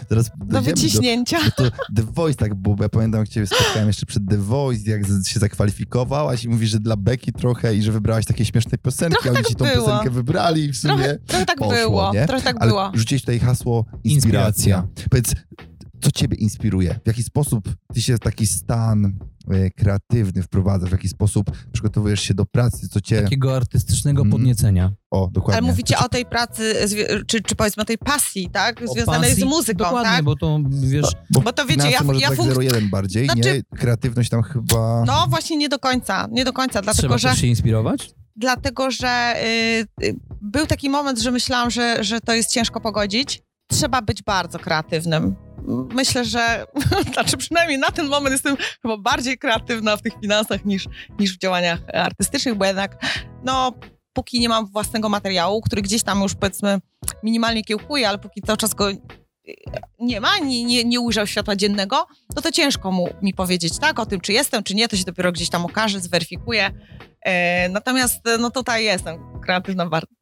Zaraz 0.09 0.31
Do 0.37 0.61
wyciśnięcia. 0.61 1.37
No 1.45 1.51
to 1.55 1.63
The 1.95 2.03
Voice 2.03 2.37
tak 2.37 2.55
bo 2.55 2.75
ja 2.81 2.89
pamiętam, 2.89 3.19
jak 3.19 3.29
cię 3.29 3.47
spotkałem 3.47 3.87
jeszcze 3.87 4.05
przed 4.05 4.23
The 4.29 4.37
Voice, 4.37 4.91
jak 4.91 5.05
z- 5.05 5.27
się 5.27 5.39
zakwalifikowałaś 5.39 6.43
i 6.43 6.49
mówisz, 6.49 6.69
że 6.69 6.79
dla 6.79 6.95
Beki 6.95 7.33
trochę 7.33 7.75
i 7.75 7.83
że 7.83 7.91
wybrałaś 7.91 8.25
takie 8.25 8.45
śmieszne 8.45 8.77
piosenki, 8.77 9.13
Trochę 9.15 9.29
a 9.29 9.31
oni 9.31 9.37
tak 9.43 9.47
ci 9.49 9.55
tą 9.55 9.65
było. 9.65 9.75
piosenkę 9.87 10.09
wybrali 10.09 10.63
i 10.63 10.71
w 10.71 10.77
sumie 10.77 10.93
Trochę, 10.95 11.17
trochę 11.27 11.45
tak 11.45 11.57
poszło, 11.57 11.73
było, 11.75 12.11
nie? 12.13 12.27
trochę 12.27 12.43
tak 12.43 12.55
Ale 12.59 12.69
było. 12.69 12.91
rzuciłeś 12.93 13.21
tutaj 13.21 13.39
hasło 13.39 13.85
inspiracja. 14.03 14.77
Inspiracja. 14.77 15.09
Powiedz, 15.09 15.33
co 16.07 16.11
ciebie 16.11 16.37
inspiruje? 16.37 16.99
W 17.03 17.07
jaki 17.07 17.23
sposób 17.23 17.69
ty 17.93 18.01
się 18.01 18.15
w 18.15 18.19
taki 18.19 18.47
stan 18.47 19.05
e, 19.51 19.69
kreatywny 19.69 20.43
wprowadzasz? 20.43 20.89
W 20.89 20.91
jaki 20.91 21.09
sposób 21.09 21.51
przygotowujesz 21.71 22.21
się 22.21 22.33
do 22.33 22.45
pracy? 22.45 22.89
Co 22.89 23.01
cię... 23.01 23.21
Takiego 23.21 23.55
artystycznego 23.55 24.21
Mhm. 24.21 24.31
podniecenia. 24.31 24.91
O, 25.11 25.29
dokładnie. 25.31 25.57
Ale 25.61 25.67
mówicie 25.71 25.97
o 25.97 26.09
tej 26.09 26.25
pracy, 26.25 26.73
czy, 27.27 27.41
czy 27.41 27.55
powiedzmy 27.55 27.83
o 27.83 27.85
tej 27.85 27.97
pasji, 27.97 28.49
tak? 28.53 28.81
O 28.87 28.93
Związanej 28.93 29.29
pasji. 29.29 29.43
z 29.43 29.45
muzyką, 29.45 29.77
Dokładnie, 29.83 30.11
tak? 30.11 30.23
bo 30.23 30.35
to 30.35 30.59
wiesz, 30.69 31.05
Bo 31.29 31.53
to 31.53 31.65
wiecie, 31.65 31.89
ja, 31.91 32.03
może 32.03 32.19
ja 32.19 32.27
tak 32.29 32.37
funk... 32.37 32.51
0,1 32.51 32.89
bardziej, 32.89 33.25
Znaczy- 33.25 33.63
nie? 33.71 33.77
Kreatywność 33.77 34.29
tam 34.29 34.41
chyba... 34.43 35.03
No 35.07 35.25
właśnie 35.29 35.57
nie 35.57 35.69
do 35.69 35.79
końca, 35.79 36.27
nie 36.31 36.45
do 36.45 36.53
końca, 36.53 36.81
dlatego 36.81 37.01
trzeba 37.01 37.17
że, 37.17 37.29
też 37.29 37.39
się 37.41 37.47
inspirować. 37.47 38.11
dlatego, 38.35 38.91
że 38.91 39.35
y, 40.01 40.05
y, 40.05 40.15
był 40.41 40.65
taki 40.67 40.89
moment, 40.89 41.19
że 41.19 41.31
myślałam, 41.31 41.71
że, 41.71 42.03
że 42.03 42.21
to 42.21 42.33
jest 42.33 42.51
ciężko 42.51 42.81
pogodzić. 42.81 43.41
Trzeba 43.71 44.01
być 44.01 44.23
bardzo 44.23 44.59
kreatywnym. 44.59 45.35
Myślę, 45.67 46.25
że, 46.25 46.65
znaczy 47.13 47.37
przynajmniej 47.37 47.79
na 47.79 47.91
ten 47.91 48.07
moment 48.07 48.33
jestem 48.33 48.57
chyba 48.81 48.97
bardziej 48.97 49.37
kreatywna 49.37 49.97
w 49.97 50.01
tych 50.01 50.13
finansach 50.21 50.65
niż, 50.65 50.87
niż 51.19 51.35
w 51.35 51.39
działaniach 51.39 51.79
artystycznych, 51.93 52.55
bo 52.55 52.65
jednak, 52.65 53.05
no, 53.43 53.73
póki 54.13 54.39
nie 54.39 54.49
mam 54.49 54.65
własnego 54.65 55.09
materiału, 55.09 55.61
który 55.61 55.81
gdzieś 55.81 56.03
tam 56.03 56.21
już 56.21 56.35
powiedzmy 56.35 56.79
minimalnie 57.23 57.63
kiełkuje, 57.63 58.09
ale 58.09 58.17
póki 58.17 58.41
cały 58.41 58.57
czas 58.57 58.73
go 58.73 58.89
y, 58.89 58.97
nie 59.99 60.21
ma, 60.21 60.37
nie, 60.37 60.63
nie, 60.63 60.83
nie 60.83 60.99
ujrzał 60.99 61.27
światła 61.27 61.55
dziennego, 61.55 62.07
no 62.35 62.41
to 62.41 62.51
ciężko 62.51 62.91
mu, 62.91 63.09
mi 63.21 63.33
powiedzieć, 63.33 63.79
tak, 63.79 63.99
o 63.99 64.05
tym, 64.05 64.21
czy 64.21 64.33
jestem, 64.33 64.63
czy 64.63 64.75
nie, 64.75 64.87
to 64.87 64.97
się 64.97 65.03
dopiero 65.03 65.31
gdzieś 65.31 65.49
tam 65.49 65.65
okaże, 65.65 65.99
zweryfikuje. 65.99 66.71
E, 67.21 67.69
natomiast, 67.69 68.21
no 68.39 68.51
tutaj 68.51 68.83
jestem 68.83 69.41
kreatywna 69.41 69.85
bardzo. 69.85 70.16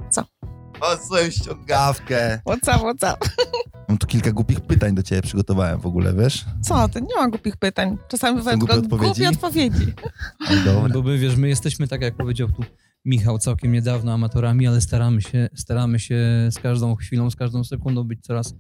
O, 0.81 0.97
swoją 0.97 1.29
ściągawkę. 1.29 2.39
What's 2.45 2.75
up, 2.75 2.85
what's 2.85 3.13
up? 3.13 3.17
Mam 3.89 3.97
tu 3.97 4.07
kilka 4.07 4.31
głupich 4.31 4.61
pytań 4.61 4.95
do 4.95 5.03
ciebie 5.03 5.21
przygotowałem 5.21 5.79
w 5.79 5.85
ogóle, 5.85 6.13
wiesz? 6.13 6.45
Co 6.61 6.89
ty, 6.89 7.01
nie 7.01 7.15
ma 7.15 7.29
głupich 7.29 7.57
pytań. 7.57 7.97
Czasami 8.07 8.37
bywają 8.37 8.59
głupie 8.59 8.73
tylko 8.73 8.85
odpowiedzi? 8.85 9.21
głupie 9.21 9.29
odpowiedzi. 9.29 9.93
Dobra. 10.65 10.89
Bo 10.93 11.01
my, 11.01 11.17
wiesz, 11.17 11.35
my 11.35 11.47
jesteśmy, 11.47 11.87
tak 11.87 12.01
jak 12.01 12.15
powiedział 12.15 12.47
tu 12.47 12.63
Michał, 13.05 13.39
całkiem 13.39 13.71
niedawno 13.71 14.13
amatorami, 14.13 14.67
ale 14.67 14.81
staramy 14.81 15.21
się, 15.21 15.49
staramy 15.55 15.99
się 15.99 16.49
z 16.51 16.59
każdą 16.59 16.95
chwilą, 16.95 17.29
z 17.29 17.35
każdą 17.35 17.63
sekundą 17.63 18.03
być 18.03 18.21
coraz, 18.21 18.55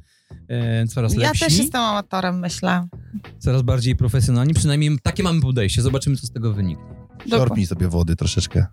e, 0.47 0.87
coraz 0.87 1.13
Ja 1.13 1.19
lepsi, 1.19 1.39
też 1.39 1.57
jestem 1.57 1.81
amatorem, 1.81 2.39
myślę. 2.39 2.87
coraz 3.39 3.61
bardziej 3.61 3.95
profesjonalni. 3.95 4.53
Przynajmniej 4.53 4.99
takie 5.03 5.23
mamy 5.23 5.41
podejście. 5.41 5.81
Zobaczymy, 5.81 6.15
co 6.15 6.27
z 6.27 6.31
tego 6.31 6.53
wyniknie. 6.53 6.94
Szorpnij 7.29 7.65
sobie 7.65 7.87
wody 7.87 8.15
troszeczkę. 8.15 8.65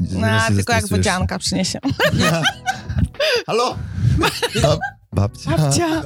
No, 0.00 0.26
tylko 0.56 0.72
jak 0.72 0.88
wodzianka 0.88 1.38
przyniesie. 1.38 1.78
Halo? 3.46 3.76
Bab- 4.62 4.78
babcia. 5.12 5.56
Babcia. 5.56 6.02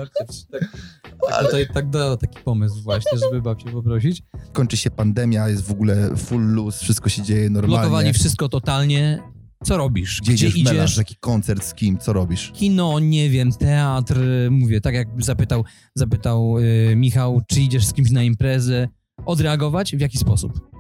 Ale 1.33 1.47
tutaj 1.47 1.67
tak 1.75 1.91
dał 1.91 2.17
taki 2.17 2.39
pomysł 2.45 2.83
właśnie, 2.83 3.19
żeby 3.19 3.43
babcię 3.43 3.71
poprosić. 3.71 4.23
Kończy 4.53 4.77
się 4.77 4.91
pandemia, 4.91 5.49
jest 5.49 5.65
w 5.67 5.71
ogóle 5.71 6.17
full 6.17 6.43
luz, 6.43 6.81
wszystko 6.81 7.09
się 7.09 7.23
dzieje 7.23 7.51
normalnie. 7.51 7.77
Blokowali 7.77 8.13
wszystko 8.13 8.49
totalnie. 8.49 9.23
Co 9.65 9.77
robisz? 9.77 10.21
Gdzie 10.21 10.33
idziesz, 10.49 10.65
melanż, 10.65 10.97
jaki 10.97 11.17
koncert, 11.21 11.65
z 11.65 11.75
kim, 11.75 11.99
co 11.99 12.13
robisz? 12.13 12.53
Kino, 12.55 12.99
nie 13.01 13.31
wiem, 13.31 13.53
teatr, 13.53 14.21
mówię, 14.51 14.81
tak 14.81 14.95
jak 14.95 15.09
zapytał, 15.19 15.65
zapytał 15.95 16.59
y, 16.59 16.95
Michał, 16.97 17.41
czy 17.49 17.61
idziesz 17.61 17.87
z 17.87 17.93
kimś 17.93 18.11
na 18.11 18.23
imprezę, 18.23 18.89
odreagować? 19.27 19.97
W 19.97 20.01
jaki 20.01 20.19
sposób? 20.19 20.71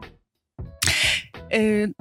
Y, 1.56 1.92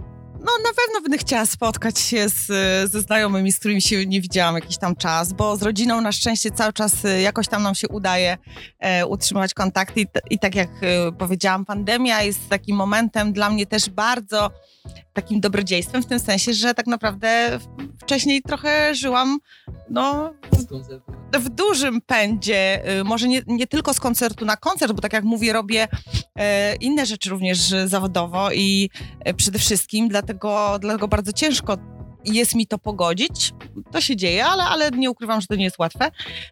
No 0.45 0.51
na 0.63 0.69
pewno 0.69 1.01
będę 1.01 1.17
chciała 1.17 1.45
spotkać 1.45 1.99
się 1.99 2.29
z, 2.29 2.45
ze 2.91 3.01
znajomymi, 3.01 3.51
z 3.51 3.59
którymi 3.59 3.81
się 3.81 4.05
nie 4.05 4.21
widziałam 4.21 4.55
jakiś 4.55 4.77
tam 4.77 4.95
czas, 4.95 5.33
bo 5.33 5.57
z 5.57 5.61
rodziną 5.61 6.01
na 6.01 6.11
szczęście 6.11 6.51
cały 6.51 6.73
czas 6.73 7.05
y, 7.05 7.21
jakoś 7.21 7.47
tam 7.47 7.63
nam 7.63 7.75
się 7.75 7.87
udaje 7.87 8.37
e, 8.79 9.05
utrzymywać 9.05 9.53
kontakty. 9.53 10.01
I, 10.01 10.07
i 10.29 10.39
tak 10.39 10.55
jak 10.55 10.69
e, 10.81 11.11
powiedziałam, 11.11 11.65
pandemia 11.65 12.21
jest 12.21 12.49
takim 12.49 12.75
momentem 12.75 13.33
dla 13.33 13.49
mnie 13.49 13.65
też 13.65 13.89
bardzo 13.89 14.51
takim 15.15 15.39
dobrodziejstwem 15.39 16.03
w 16.03 16.05
tym 16.05 16.19
sensie, 16.19 16.53
że 16.53 16.73
tak 16.73 16.87
naprawdę 16.87 17.59
wcześniej 18.01 18.41
trochę 18.41 18.95
żyłam 18.95 19.39
no, 19.89 20.33
w 21.33 21.49
dużym 21.49 22.01
pędzie, 22.01 22.81
y, 22.99 23.03
może 23.03 23.27
nie, 23.27 23.41
nie 23.47 23.67
tylko 23.67 23.93
z 23.93 23.99
koncertu 23.99 24.45
na 24.45 24.57
koncert, 24.57 24.93
bo 24.93 25.01
tak 25.01 25.13
jak 25.13 25.23
mówię, 25.23 25.53
robię 25.53 25.87
e, 26.35 26.75
inne 26.75 27.05
rzeczy 27.05 27.29
również 27.29 27.59
zawodowo 27.85 28.51
i 28.51 28.89
e, 29.19 29.33
przede 29.33 29.59
wszystkim 29.59 30.07
dlatego, 30.07 30.77
dlatego 30.79 31.07
bardzo 31.07 31.33
ciężko 31.33 31.77
jest 32.25 32.55
mi 32.55 32.67
to 32.67 32.77
pogodzić. 32.77 33.53
To 33.91 34.01
się 34.01 34.15
dzieje, 34.15 34.45
ale, 34.45 34.63
ale 34.63 34.91
nie 34.91 35.11
ukrywam, 35.11 35.41
że 35.41 35.47
to 35.47 35.55
nie 35.55 35.63
jest 35.63 35.79
łatwe. 35.79 36.11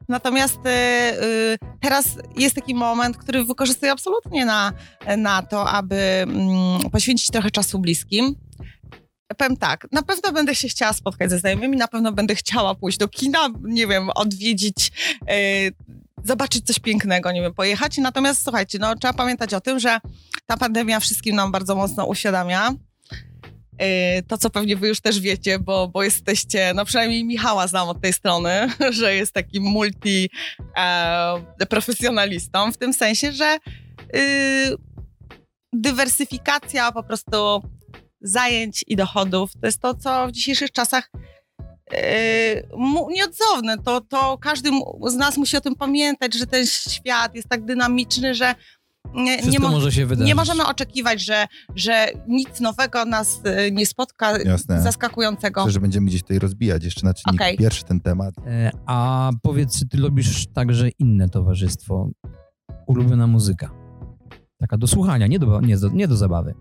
Natomiast 0.10 0.60
e, 0.66 1.24
y, 1.24 1.58
teraz 1.82 2.18
jest 2.38 2.56
taki 2.56 2.76
moment, 2.76 3.18
który 3.18 3.46
wykorzystuję 3.46 3.92
absolutnie 3.92 4.46
na, 4.46 4.74
na 5.18 5.42
to, 5.42 5.70
aby 5.70 5.96
mm, 5.96 6.90
poświęcić 6.92 7.28
trochę 7.28 7.52
czasu 7.52 7.80
bliskim. 7.80 8.36
Powiem 9.38 9.58
tak, 9.58 9.88
na 9.92 10.02
pewno 10.02 10.32
będę 10.32 10.56
się 10.56 10.68
chciała 10.68 10.94
spotkać 10.94 11.30
ze 11.30 11.40
znajomymi, 11.40 11.78
na 11.78 11.88
pewno 11.88 12.12
będę 12.12 12.36
chciała 12.36 12.76
pójść 12.76 12.98
do 12.98 13.08
kina, 13.08 13.50
nie 13.64 13.88
wiem, 13.88 14.10
odwiedzić, 14.10 14.92
e, 15.28 15.36
zobaczyć 16.24 16.66
coś 16.66 16.80
pięknego, 16.80 17.32
nie 17.32 17.42
wiem, 17.42 17.54
pojechać. 17.54 17.98
Natomiast 17.98 18.44
słuchajcie, 18.44 18.80
no 18.80 18.96
trzeba 18.96 19.14
pamiętać 19.14 19.54
o 19.54 19.62
tym, 19.62 19.80
że 19.80 20.00
ta 20.46 20.58
pandemia 20.58 21.00
wszystkim 21.00 21.36
nam 21.36 21.52
bardzo 21.52 21.76
mocno 21.76 22.06
uświadamia. 22.06 22.72
e, 23.78 24.22
To, 24.24 24.38
co 24.38 24.50
pewnie 24.50 24.76
wy 24.76 24.88
już 24.88 25.02
też 25.02 25.20
wiecie, 25.20 25.60
bo, 25.60 25.88
bo 25.88 26.04
jesteście, 26.04 26.72
no 26.76 26.86
przynajmniej 26.86 27.26
Michała 27.26 27.68
znam 27.68 27.90
od 27.90 28.02
tej 28.02 28.14
strony, 28.14 28.68
że 29.00 29.16
jest 29.16 29.34
takim 29.34 29.64
multi 29.64 30.30
e, 30.78 31.44
w 32.74 32.78
tym 32.78 32.94
sensie, 32.94 33.32
że 33.32 33.58
y, 34.16 34.78
dywersyfikacja 35.74 36.92
po 36.92 37.04
prostu 37.04 37.62
zajęć 38.24 38.84
i 38.88 38.96
dochodów 38.96 39.52
to 39.62 39.66
jest 39.68 39.80
to, 39.82 39.94
co 39.94 40.28
w 40.28 40.32
dzisiejszych 40.32 40.72
czasach 40.72 41.10
yy, 41.92 41.98
mu- 42.78 43.10
nieodzowne. 43.10 43.78
To, 43.78 44.02
to 44.02 44.38
każdy 44.38 44.70
z 45.08 45.16
nas 45.16 45.38
musi 45.38 45.58
o 45.58 45.62
tym 45.62 45.76
pamiętać, 45.76 46.34
że 46.34 46.48
ten 46.48 46.66
świat 46.66 47.36
jest 47.36 47.50
tak 47.50 47.66
dynamiczny, 47.66 48.36
że 48.36 48.56
nie, 49.14 49.38
nie, 49.42 49.60
mo- 49.60 49.70
może 49.70 49.92
się 49.92 50.06
wydarzyć. 50.06 50.28
nie 50.28 50.36
możemy 50.36 50.66
oczekiwać, 50.66 51.22
że, 51.26 51.48
że 51.76 52.08
nic 52.28 52.60
nowego 52.60 53.06
nas 53.06 53.42
y, 53.68 53.72
nie 53.72 53.86
spotka 53.86 54.38
Jasne. 54.40 54.82
zaskakującego. 54.82 55.62
Myślę, 55.62 55.72
że 55.74 55.80
będziemy 55.80 56.08
gdzieś 56.08 56.22
tutaj 56.22 56.40
rozbijać 56.40 56.84
jeszcze 56.84 57.06
na 57.06 57.14
czynnik 57.14 57.42
Okej. 57.42 57.58
pierwszy 57.58 57.84
ten 57.84 58.00
temat. 58.00 58.34
E, 58.48 58.72
A 58.86 59.30
powiedz, 59.42 59.80
czy 59.80 59.88
ty 59.88 59.98
lubisz 59.98 60.48
także 60.54 60.90
inne 61.00 61.30
towarzystwo? 61.30 62.10
Ulubiona 62.88 63.28
muzyka. 63.28 63.72
Taka 64.60 64.78
do 64.78 64.88
słuchania, 64.88 65.28
nie 65.28 65.40
do, 65.40 65.62
nie 65.62 65.78
do, 65.78 65.90
nie 65.90 66.08
do 66.08 66.16
zabawy. 66.18 66.54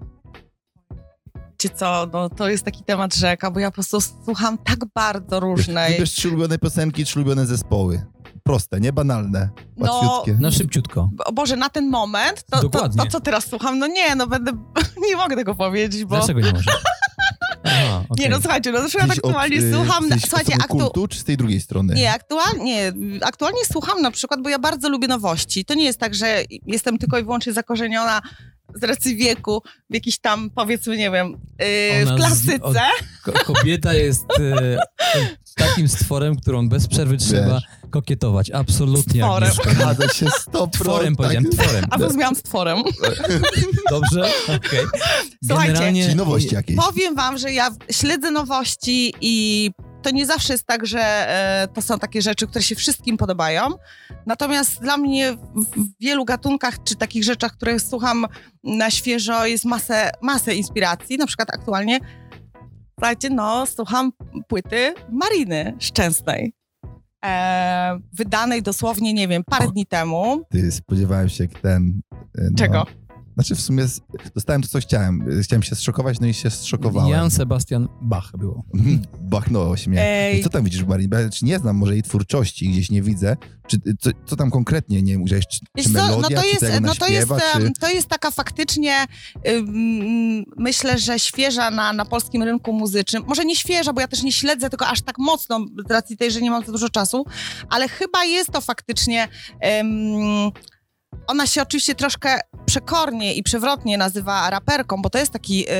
Czy 1.62 1.68
co, 1.68 2.08
no, 2.12 2.28
to 2.28 2.48
jest 2.48 2.64
taki 2.64 2.84
temat 2.84 3.14
rzeka, 3.14 3.50
bo 3.50 3.60
ja 3.60 3.70
po 3.70 3.74
prostu 3.74 3.98
słucham 4.24 4.58
tak 4.58 4.78
bardzo 4.94 5.40
różnej. 5.40 5.92
Wybierz 5.92 6.10
trzy 6.10 6.28
ulubione 6.28 6.58
piosenki, 6.58 7.04
trzy 7.04 7.18
ulubione 7.18 7.46
zespoły. 7.46 8.02
Proste, 8.42 8.80
nie 8.80 8.92
banalne. 8.92 9.48
No. 9.76 10.24
No 10.40 10.50
szybciutko. 10.50 11.10
O 11.24 11.32
Boże, 11.32 11.56
na 11.56 11.68
ten 11.68 11.90
moment, 11.90 12.44
to, 12.50 12.68
to, 12.68 12.88
to 12.88 13.06
co 13.06 13.20
teraz 13.20 13.46
słucham, 13.46 13.78
no 13.78 13.86
nie, 13.86 14.14
no 14.16 14.26
będę, 14.26 14.52
nie 15.08 15.16
mogę 15.16 15.36
tego 15.36 15.54
powiedzieć, 15.54 16.04
bo... 16.04 16.16
Dlaczego 16.16 16.40
nie 16.40 16.52
możesz? 16.52 16.66
Aha, 17.64 18.04
okej. 18.08 18.24
Nie, 18.24 18.30
no 18.30 18.40
słuchajcie, 18.40 18.72
no 18.72 18.80
na 18.80 18.88
przykład 18.88 19.08
Jesteś 19.08 19.24
od, 19.24 19.30
aktualnie 19.30 19.56
y, 19.56 19.72
słucham, 19.74 20.04
jesteś 20.04 20.30
słuchajcie, 20.30 20.54
aktu... 20.54 20.78
kultu, 20.78 21.08
czy 21.08 21.18
z 21.18 21.24
tej 21.24 21.36
drugiej 21.36 21.60
strony? 21.60 21.94
Nie, 21.94 22.12
aktualnie, 22.12 22.92
aktualnie 23.22 23.60
słucham 23.72 24.02
na 24.02 24.10
przykład, 24.10 24.42
bo 24.42 24.48
ja 24.48 24.58
bardzo 24.58 24.88
lubię 24.88 25.08
nowości. 25.08 25.64
To 25.64 25.74
nie 25.74 25.84
jest 25.84 25.98
tak, 25.98 26.14
że 26.14 26.42
jestem 26.66 26.98
tylko 26.98 27.18
i 27.18 27.22
wyłącznie 27.22 27.52
zakorzeniona 27.52 28.22
z 28.74 28.84
racji 28.84 29.16
wieku 29.16 29.62
w 29.90 29.94
jakiś 29.94 30.18
tam, 30.18 30.50
powiedzmy, 30.50 30.96
nie 30.96 31.10
wiem, 31.10 31.28
yy, 31.98 32.04
w 32.06 32.08
z- 32.08 32.16
klasyce. 32.16 32.60
od- 32.62 32.76
Ko 33.24 33.32
kobieta 33.54 33.94
jest 33.94 34.24
e, 34.40 34.76
takim 35.56 35.88
stworem, 35.88 36.36
którą 36.36 36.68
bez 36.68 36.88
przerwy 36.88 37.16
trzeba 37.16 37.60
kokietować. 37.90 38.50
Absolutnie. 38.50 39.22
Stworem. 39.22 39.52
Zgadza 39.74 40.08
się 40.08 40.26
100%. 40.26 40.70
Tworem 40.70 41.16
powiedziałem, 41.16 41.44
tak. 41.44 41.52
tworem. 41.66 41.84
A 41.90 41.98
zrozumiałam 41.98 42.34
z 42.34 42.42
tworem. 42.42 42.78
Dobrze? 43.90 44.30
Okej. 44.56 44.80
Słuchajcie, 45.46 45.72
Generalnie- 45.72 46.04
Czyli 46.04 46.16
nowości 46.16 46.54
jakieś. 46.54 46.76
Powiem 46.76 47.14
wam, 47.16 47.38
że 47.38 47.52
ja 47.52 47.70
śledzę 47.90 48.30
nowości 48.30 49.14
i 49.20 49.70
to 50.02 50.10
nie 50.10 50.26
zawsze 50.26 50.52
jest 50.54 50.66
tak, 50.66 50.86
że 50.86 51.00
e, 51.00 51.68
to 51.74 51.82
są 51.82 51.98
takie 51.98 52.22
rzeczy, 52.22 52.46
które 52.46 52.62
się 52.62 52.74
wszystkim 52.74 53.16
podobają. 53.16 53.60
Natomiast 54.26 54.80
dla 54.80 54.96
mnie 54.96 55.32
w, 55.32 55.88
wielu 56.00 56.24
gatunkach, 56.24 56.82
czy 56.84 56.96
takich 56.96 57.24
rzeczach, 57.24 57.52
które 57.52 57.78
słucham 57.80 58.26
na 58.64 58.90
świeżo, 58.90 59.46
jest 59.46 59.64
masę, 59.64 60.10
masę 60.22 60.54
inspiracji. 60.54 61.18
Na 61.18 61.26
przykład 61.26 61.50
aktualnie, 61.54 61.98
słuchajcie, 62.98 63.30
no, 63.30 63.66
słucham 63.66 64.12
płyty 64.48 64.94
Mariny 65.10 65.76
Szczęsnej. 65.78 66.54
e, 67.24 67.98
wydanej 68.12 68.62
dosłownie, 68.62 69.12
nie 69.14 69.28
wiem, 69.28 69.42
parę 69.44 69.68
dni 69.68 69.86
temu. 69.86 70.42
Ty, 70.50 70.72
spodziewałem 70.72 71.28
się 71.28 71.44
jak 71.44 71.60
ten... 71.60 72.00
e, 72.38 72.42
No, 72.42 72.58
Czego? 72.58 72.86
Znaczy 73.34 73.54
w 73.54 73.60
sumie 73.60 73.86
dostałem 74.34 74.62
to, 74.62 74.68
co 74.68 74.80
chciałem. 74.80 75.24
Chciałem 75.42 75.62
się 75.62 75.74
zszokować, 75.74 76.20
no 76.20 76.26
i 76.26 76.34
się 76.34 76.50
zszokowałem. 76.50 77.10
Jan 77.10 77.30
Sebastian 77.30 77.88
Bach 78.00 78.32
było. 78.38 78.64
Bachnoło 79.20 79.76
się 79.76 79.90
mnie. 79.90 80.02
Ej. 80.02 80.40
I 80.40 80.42
co 80.42 80.48
tam 80.48 80.64
widzisz, 80.64 80.84
ja 81.20 81.30
czy 81.30 81.44
nie 81.44 81.58
znam 81.58 81.76
może 81.76 81.92
jej 81.92 82.02
twórczości, 82.02 82.68
gdzieś 82.68 82.90
nie 82.90 83.02
widzę. 83.02 83.36
Czy, 83.66 83.80
co, 84.00 84.10
co 84.26 84.36
tam 84.36 84.50
konkretnie, 84.50 85.02
nie 85.02 85.12
wiem, 85.12 85.22
użyłeś, 85.22 85.46
czy, 85.46 85.60
czy 85.78 85.84
co, 85.84 85.90
melodia, 85.90 86.20
no 86.20 86.36
to 86.36 86.42
czy 86.42 86.48
jest, 86.48 86.60
tego 86.60 86.86
no 86.86 86.94
to 86.94 87.08
jest, 87.08 87.28
czy... 87.56 87.72
to 87.80 87.90
jest 87.90 88.08
taka 88.08 88.30
faktycznie, 88.30 89.06
ym, 89.48 90.44
myślę, 90.56 90.98
że 90.98 91.18
świeża 91.18 91.70
na, 91.70 91.92
na 91.92 92.04
polskim 92.04 92.42
rynku 92.42 92.72
muzycznym. 92.72 93.22
Może 93.26 93.44
nie 93.44 93.56
świeża, 93.56 93.92
bo 93.92 94.00
ja 94.00 94.08
też 94.08 94.22
nie 94.22 94.32
śledzę 94.32 94.70
tego 94.70 94.86
aż 94.86 95.02
tak 95.02 95.18
mocno, 95.18 95.66
z 95.88 95.90
racji 95.90 96.16
tej, 96.16 96.30
że 96.30 96.40
nie 96.40 96.50
mam 96.50 96.64
za 96.64 96.72
dużo 96.72 96.88
czasu, 96.88 97.24
ale 97.68 97.88
chyba 97.88 98.24
jest 98.24 98.50
to 98.50 98.60
faktycznie... 98.60 99.28
ona 101.26 101.46
się 101.46 101.62
oczywiście 101.62 101.94
troszkę 101.94 102.40
przekornie 102.66 103.34
i 103.34 103.42
przewrotnie 103.42 103.98
nazywa 103.98 104.50
raperką, 104.50 105.02
bo 105.02 105.10
to 105.10 105.18
jest 105.18 105.32
taki 105.32 105.64
y, 105.68 105.72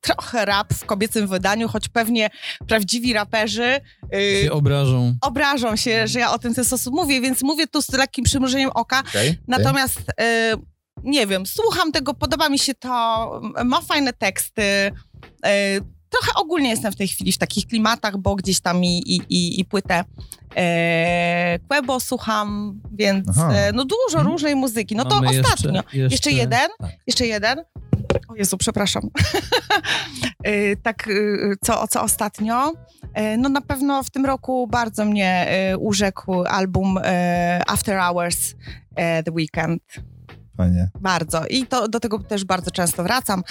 trochę 0.00 0.44
rap 0.44 0.74
w 0.74 0.84
kobiecym 0.84 1.26
wydaniu, 1.26 1.68
choć 1.68 1.88
pewnie 1.88 2.30
prawdziwi 2.68 3.12
raperzy 3.12 3.80
y, 4.14 4.42
Się 4.42 4.52
obrażą. 4.52 5.14
obrażą 5.22 5.76
się, 5.76 6.06
że 6.08 6.18
ja 6.18 6.32
o 6.32 6.38
tym 6.38 6.52
w 6.52 6.56
ten 6.56 6.64
sposób 6.64 6.94
mówię, 6.94 7.20
więc 7.20 7.42
mówię 7.42 7.66
tu 7.66 7.82
z 7.82 7.92
lekkim 7.92 8.24
przymrużeniem 8.24 8.70
oka. 8.74 9.00
Okej. 9.00 9.38
Natomiast 9.48 10.00
e, 10.20 10.54
nie 11.04 11.26
wiem, 11.26 11.46
słucham 11.46 11.92
tego, 11.92 12.14
podoba 12.14 12.48
mi 12.48 12.58
się 12.58 12.74
to, 12.74 12.88
ma 13.64 13.80
fajne 13.80 14.12
teksty. 14.12 14.92
E, 16.08 16.18
trochę 16.18 16.32
ogólnie 16.34 16.70
jestem 16.70 16.92
w 16.92 16.96
tej 16.96 17.08
chwili 17.08 17.32
w 17.32 17.38
takich 17.38 17.66
klimatach, 17.66 18.16
bo 18.16 18.36
gdzieś 18.36 18.60
tam 18.60 18.84
i, 18.84 18.98
i, 18.98 19.22
i, 19.28 19.60
i 19.60 19.64
płytę 19.64 20.04
e, 20.56 21.58
Quebo 21.68 22.00
słucham, 22.00 22.80
więc 22.92 23.38
e, 23.38 23.72
no 23.74 23.84
dużo 23.84 24.22
różnej 24.22 24.56
muzyki. 24.56 24.96
No 24.96 25.04
to 25.04 25.20
Mamy 25.20 25.40
ostatnio. 25.40 25.82
Jeszcze, 25.92 25.98
Jeszcze 25.98 26.30
jeden? 26.30 26.68
Tak. 26.78 26.90
Jeszcze 27.06 27.26
jeden. 27.26 27.58
O 28.28 28.34
Jezu, 28.34 28.56
przepraszam. 28.56 29.02
Y, 30.46 30.76
tak, 30.82 31.08
y, 31.08 31.54
co, 31.64 31.88
co 31.88 32.02
ostatnio? 32.02 32.72
Y, 32.72 33.36
No 33.38 33.48
na 33.48 33.60
pewno 33.60 34.02
w 34.02 34.10
tym 34.10 34.26
roku 34.26 34.66
bardzo 34.66 35.04
mnie 35.04 35.46
urzekł 35.78 36.44
album 36.44 36.98
After 37.66 37.98
Hours 38.00 38.54
The 38.96 39.32
Weekend. 39.32 39.82
Fajnie. 40.56 40.90
Bardzo. 41.00 41.46
I 41.46 41.66
to, 41.66 41.88
do 41.88 42.00
tego 42.00 42.18
też 42.18 42.44
bardzo 42.44 42.70
często 42.70 43.02
wracam. 43.02 43.42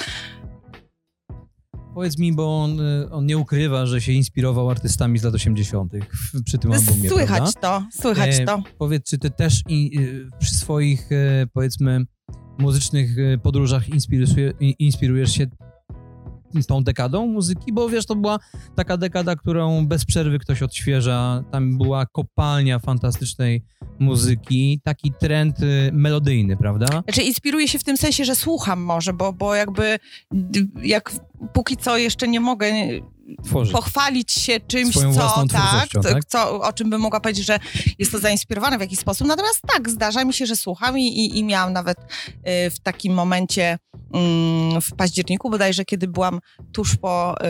Powiedz 1.97 2.17
mi, 2.17 2.33
bo 2.33 2.63
on, 2.63 2.79
y, 2.79 3.09
on 3.11 3.25
nie 3.25 3.37
ukrywa, 3.37 3.85
że 3.85 4.01
się 4.01 4.11
inspirował 4.11 4.69
artystami 4.69 5.19
z 5.19 5.23
lat 5.23 5.33
80. 5.33 5.93
w- 6.13 6.43
przy 6.43 6.57
tym 6.57 6.71
albumie, 6.71 7.09
Słychać 7.09 7.53
prawda? 7.53 7.59
to, 7.61 8.01
słychać 8.01 8.35
E, 8.39 8.45
to. 8.45 8.63
Powiedz, 8.77 9.09
czy 9.09 9.17
ty 9.17 9.29
też 9.31 9.61
i, 9.69 9.99
y, 9.99 10.29
przy 10.39 10.55
swoich, 10.55 11.11
e, 11.11 11.47
powiedzmy, 11.53 12.05
muzycznych 12.57 13.09
e, 13.19 13.37
podróżach 13.37 13.83
inspirujesz 14.79 15.31
się 15.31 15.47
tą 16.67 16.83
dekadą 16.83 17.27
muzyki? 17.27 17.73
Bo 17.73 17.89
wiesz, 17.89 18.05
to 18.05 18.15
była 18.15 18.39
taka 18.75 18.97
dekada, 18.97 19.35
którą 19.35 19.87
bez 19.87 20.05
przerwy 20.05 20.39
ktoś 20.39 20.61
odświeża. 20.61 21.43
Tam 21.51 21.77
była 21.77 22.05
kopalnia 22.05 22.79
fantastycznej 22.79 23.63
muzyki, 23.99 24.81
taki 24.83 25.13
trend 25.19 25.59
y, 25.59 25.89
melodyjny, 25.93 26.57
prawda? 26.57 26.87
Znaczy 26.87 27.21
inspiruję 27.21 27.67
się 27.67 27.79
w 27.79 27.83
tym 27.83 27.97
sensie, 27.97 28.25
że 28.25 28.35
słucham 28.35 28.81
może, 28.81 29.13
bo, 29.13 29.33
bo 29.33 29.55
jakby 29.55 29.99
jak 30.83 31.11
póki 31.53 31.77
co 31.77 31.97
jeszcze 31.97 32.27
nie 32.27 32.39
mogę 32.39 32.71
Tworzyć. 33.43 33.73
pochwalić 33.73 34.31
się 34.31 34.59
czymś, 34.59 34.93
co, 34.93 35.45
tak, 35.51 35.89
tak? 36.03 36.25
Co, 36.25 36.61
o 36.61 36.73
czym 36.73 36.89
bym 36.89 37.01
mogła 37.01 37.19
powiedzieć, 37.19 37.45
że 37.45 37.59
jest 37.99 38.11
to 38.11 38.19
zainspirowane 38.19 38.77
w 38.77 38.81
jakiś 38.81 38.99
sposób. 38.99 39.27
Natomiast 39.27 39.61
tak, 39.73 39.89
zdarza 39.89 40.25
mi 40.25 40.33
się, 40.33 40.45
że 40.45 40.55
słucham 40.55 40.99
i, 40.99 41.37
i, 41.37 41.43
miałam 41.43 41.73
nawet 41.73 41.97
y, 41.97 42.71
w 42.71 42.79
takim 42.79 43.13
momencie 43.13 43.77
w 44.81 44.95
październiku 44.95 45.49
bodajże, 45.49 45.85
kiedy 45.85 46.07
byłam 46.07 46.39
tuż 46.73 46.95
po 46.95 47.35
y, 47.41 47.45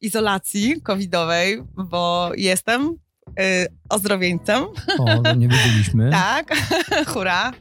izolacji 0.00 0.80
covidowej, 0.82 1.62
bo 1.76 2.30
jestem 2.36 2.96
y, 3.40 3.66
ozdrowieńcem. 3.88 4.64
O, 4.98 5.22
no 5.22 5.34
nie 5.34 5.48
wiedzieliśmy. 5.48 6.10
Tak, 6.28 6.54
hurra. 7.12 7.52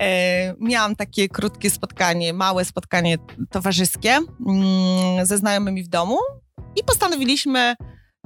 E, 0.00 0.54
miałam 0.60 0.96
takie 0.96 1.28
krótkie 1.28 1.70
spotkanie, 1.70 2.32
małe 2.32 2.64
spotkanie 2.64 3.18
towarzyskie 3.50 4.18
mm, 4.46 5.26
ze 5.26 5.38
znajomymi 5.38 5.82
w 5.82 5.88
domu 5.88 6.18
i 6.76 6.84
postanowiliśmy 6.84 7.74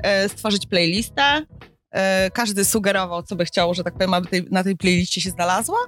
e, 0.03 0.29
stworzyć 0.29 0.67
playlistę. 0.67 1.47
E, 1.91 2.31
każdy 2.31 2.65
sugerował, 2.65 3.23
co 3.23 3.37
by 3.37 3.45
chciał, 3.45 3.75
że 3.75 3.85
tak 3.85 3.95
powiem, 3.95 4.15
aby 4.15 4.27
tej, 4.29 4.47
na 4.51 4.65
tej 4.65 4.77
playliście 4.77 5.21
się 5.21 5.31
znalazła. 5.31 5.79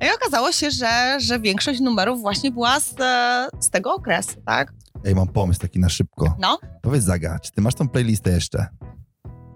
I 0.00 0.06
okazało 0.16 0.52
się, 0.52 0.70
że, 0.70 1.16
że 1.20 1.40
większość 1.40 1.80
numerów 1.80 2.20
właśnie 2.20 2.50
była 2.50 2.80
z, 2.80 2.94
e, 3.00 3.48
z 3.60 3.70
tego 3.70 3.94
okresu, 3.94 4.42
tak? 4.46 4.72
Ej, 5.04 5.14
mam 5.14 5.28
pomysł 5.28 5.60
taki 5.60 5.78
na 5.78 5.88
szybko. 5.88 6.36
No, 6.38 6.58
Powiedz 6.82 7.04
Zaga, 7.04 7.38
czy 7.38 7.52
ty 7.52 7.60
masz 7.60 7.74
tą 7.74 7.88
playlistę 7.88 8.30
jeszcze? 8.30 8.66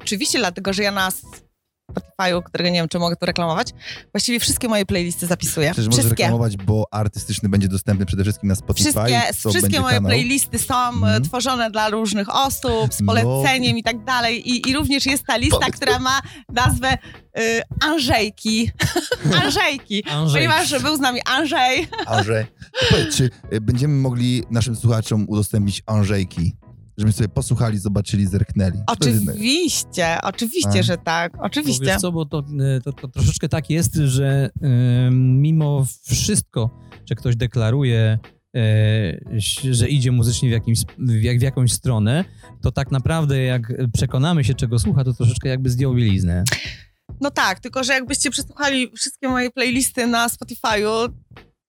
oczywiście, 0.02 0.38
dlatego 0.38 0.72
że 0.72 0.82
ja 0.82 0.90
na 0.92 1.08
Spotify'u, 1.94 2.42
którego 2.42 2.70
nie 2.70 2.78
wiem, 2.80 2.88
czy 2.88 2.98
mogę 2.98 3.16
tu 3.16 3.26
reklamować, 3.26 3.68
właściwie 4.12 4.40
wszystkie 4.40 4.68
moje 4.68 4.86
playlisty 4.86 5.26
zapisuję. 5.26 5.70
Przecież 5.70 5.86
możesz 5.86 6.04
wszystkie. 6.04 6.22
reklamować, 6.22 6.56
bo 6.56 6.84
artystyczny 6.90 7.48
będzie 7.48 7.68
dostępny 7.68 8.06
przede 8.06 8.22
wszystkim 8.22 8.48
na 8.48 8.54
Spotify. 8.54 8.90
Wszystkie, 8.92 9.50
wszystkie 9.50 9.80
moje 9.80 9.94
kanał. 9.94 10.08
playlisty 10.10 10.58
są 10.58 11.06
e, 11.06 11.20
tworzone 11.20 11.70
dla 11.70 11.88
różnych 11.90 12.34
osób, 12.34 12.94
z 12.94 13.00
No. 13.00 13.06
poleceniem 13.12 13.78
i 13.78 13.82
tak 13.82 14.04
dalej. 14.04 14.50
I, 14.50 14.68
I 14.70 14.74
również 14.74 15.06
jest 15.06 15.24
ta 15.26 15.36
lista, 15.36 15.58
Powiedz. 15.58 15.76
która 15.76 15.98
ma 15.98 16.20
nazwę 16.52 16.92
y, 17.38 17.62
Andrzejki. 17.90 18.70
Andrzejki. 19.42 20.04
Andrzej. 20.08 20.46
Ponieważ 20.48 20.82
był 20.82 20.96
z 20.96 21.00
nami 21.00 21.20
Andrzej. 21.26 21.88
Andrzej. 22.06 22.46
Powiedz, 22.90 23.16
czy 23.16 23.30
będziemy 23.60 23.94
mogli 23.94 24.42
naszym 24.50 24.76
słuchaczom 24.76 25.24
udostępnić 25.28 25.82
Andrzejki? 25.86 26.56
Żeby 27.00 27.12
sobie 27.12 27.28
posłuchali, 27.28 27.78
zobaczyli, 27.78 28.26
zerknęli. 28.26 28.78
Oczywiście, 28.86 30.18
oczywiście, 30.22 30.78
A. 30.78 30.82
że 30.82 30.98
tak. 30.98 31.36
Bo 31.36 31.42
Oczywiście. 31.42 31.84
wiesz 31.84 31.96
co, 31.96 32.12
bo 32.12 32.24
to, 32.26 32.38
e, 32.38 32.80
to, 32.80 32.92
to 32.92 33.08
troszeczkę 33.08 33.48
tak 33.48 33.70
jest, 33.70 33.94
że 33.94 34.50
mimo 35.12 35.86
wszystko, 36.10 36.70
że 37.08 37.14
ktoś 37.14 37.36
deklaruje, 37.36 38.18
e, 38.56 38.60
że 39.70 39.88
idzie 39.88 40.12
muzycznie 40.12 40.48
w, 40.48 40.52
jakimś, 40.52 40.78
w, 40.98 41.22
jak, 41.22 41.38
w 41.38 41.42
jakąś 41.42 41.72
stronę, 41.72 42.24
to 42.62 42.72
tak 42.72 42.90
naprawdę 42.90 43.42
jak 43.42 43.72
przekonamy 43.92 44.44
się, 44.44 44.54
czego 44.54 44.78
słucha, 44.78 45.04
to 45.04 45.12
troszeczkę 45.12 45.48
jakby 45.48 45.70
zdjął 45.70 45.94
bieliznę. 45.94 46.44
No 47.20 47.30
tak, 47.30 47.60
tylko 47.60 47.84
że 47.84 47.92
jakbyście 47.92 48.30
przesłuchali 48.30 48.92
wszystkie 48.96 49.28
moje 49.28 49.50
playlisty 49.50 50.06
na 50.06 50.28
Spotify'u, 50.28 51.08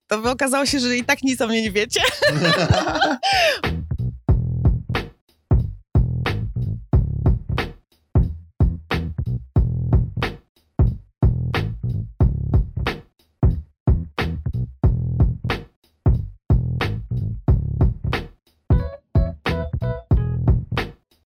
to 0.07 0.21
by 0.21 0.29
okazało 0.29 0.65
się, 0.65 0.79
że 0.79 0.97
i 0.97 1.03
tak 1.03 1.23
nic 1.23 1.41
o 1.41 1.47
mnie 1.47 1.61
nie 1.61 1.71
wiecie. 1.71 2.01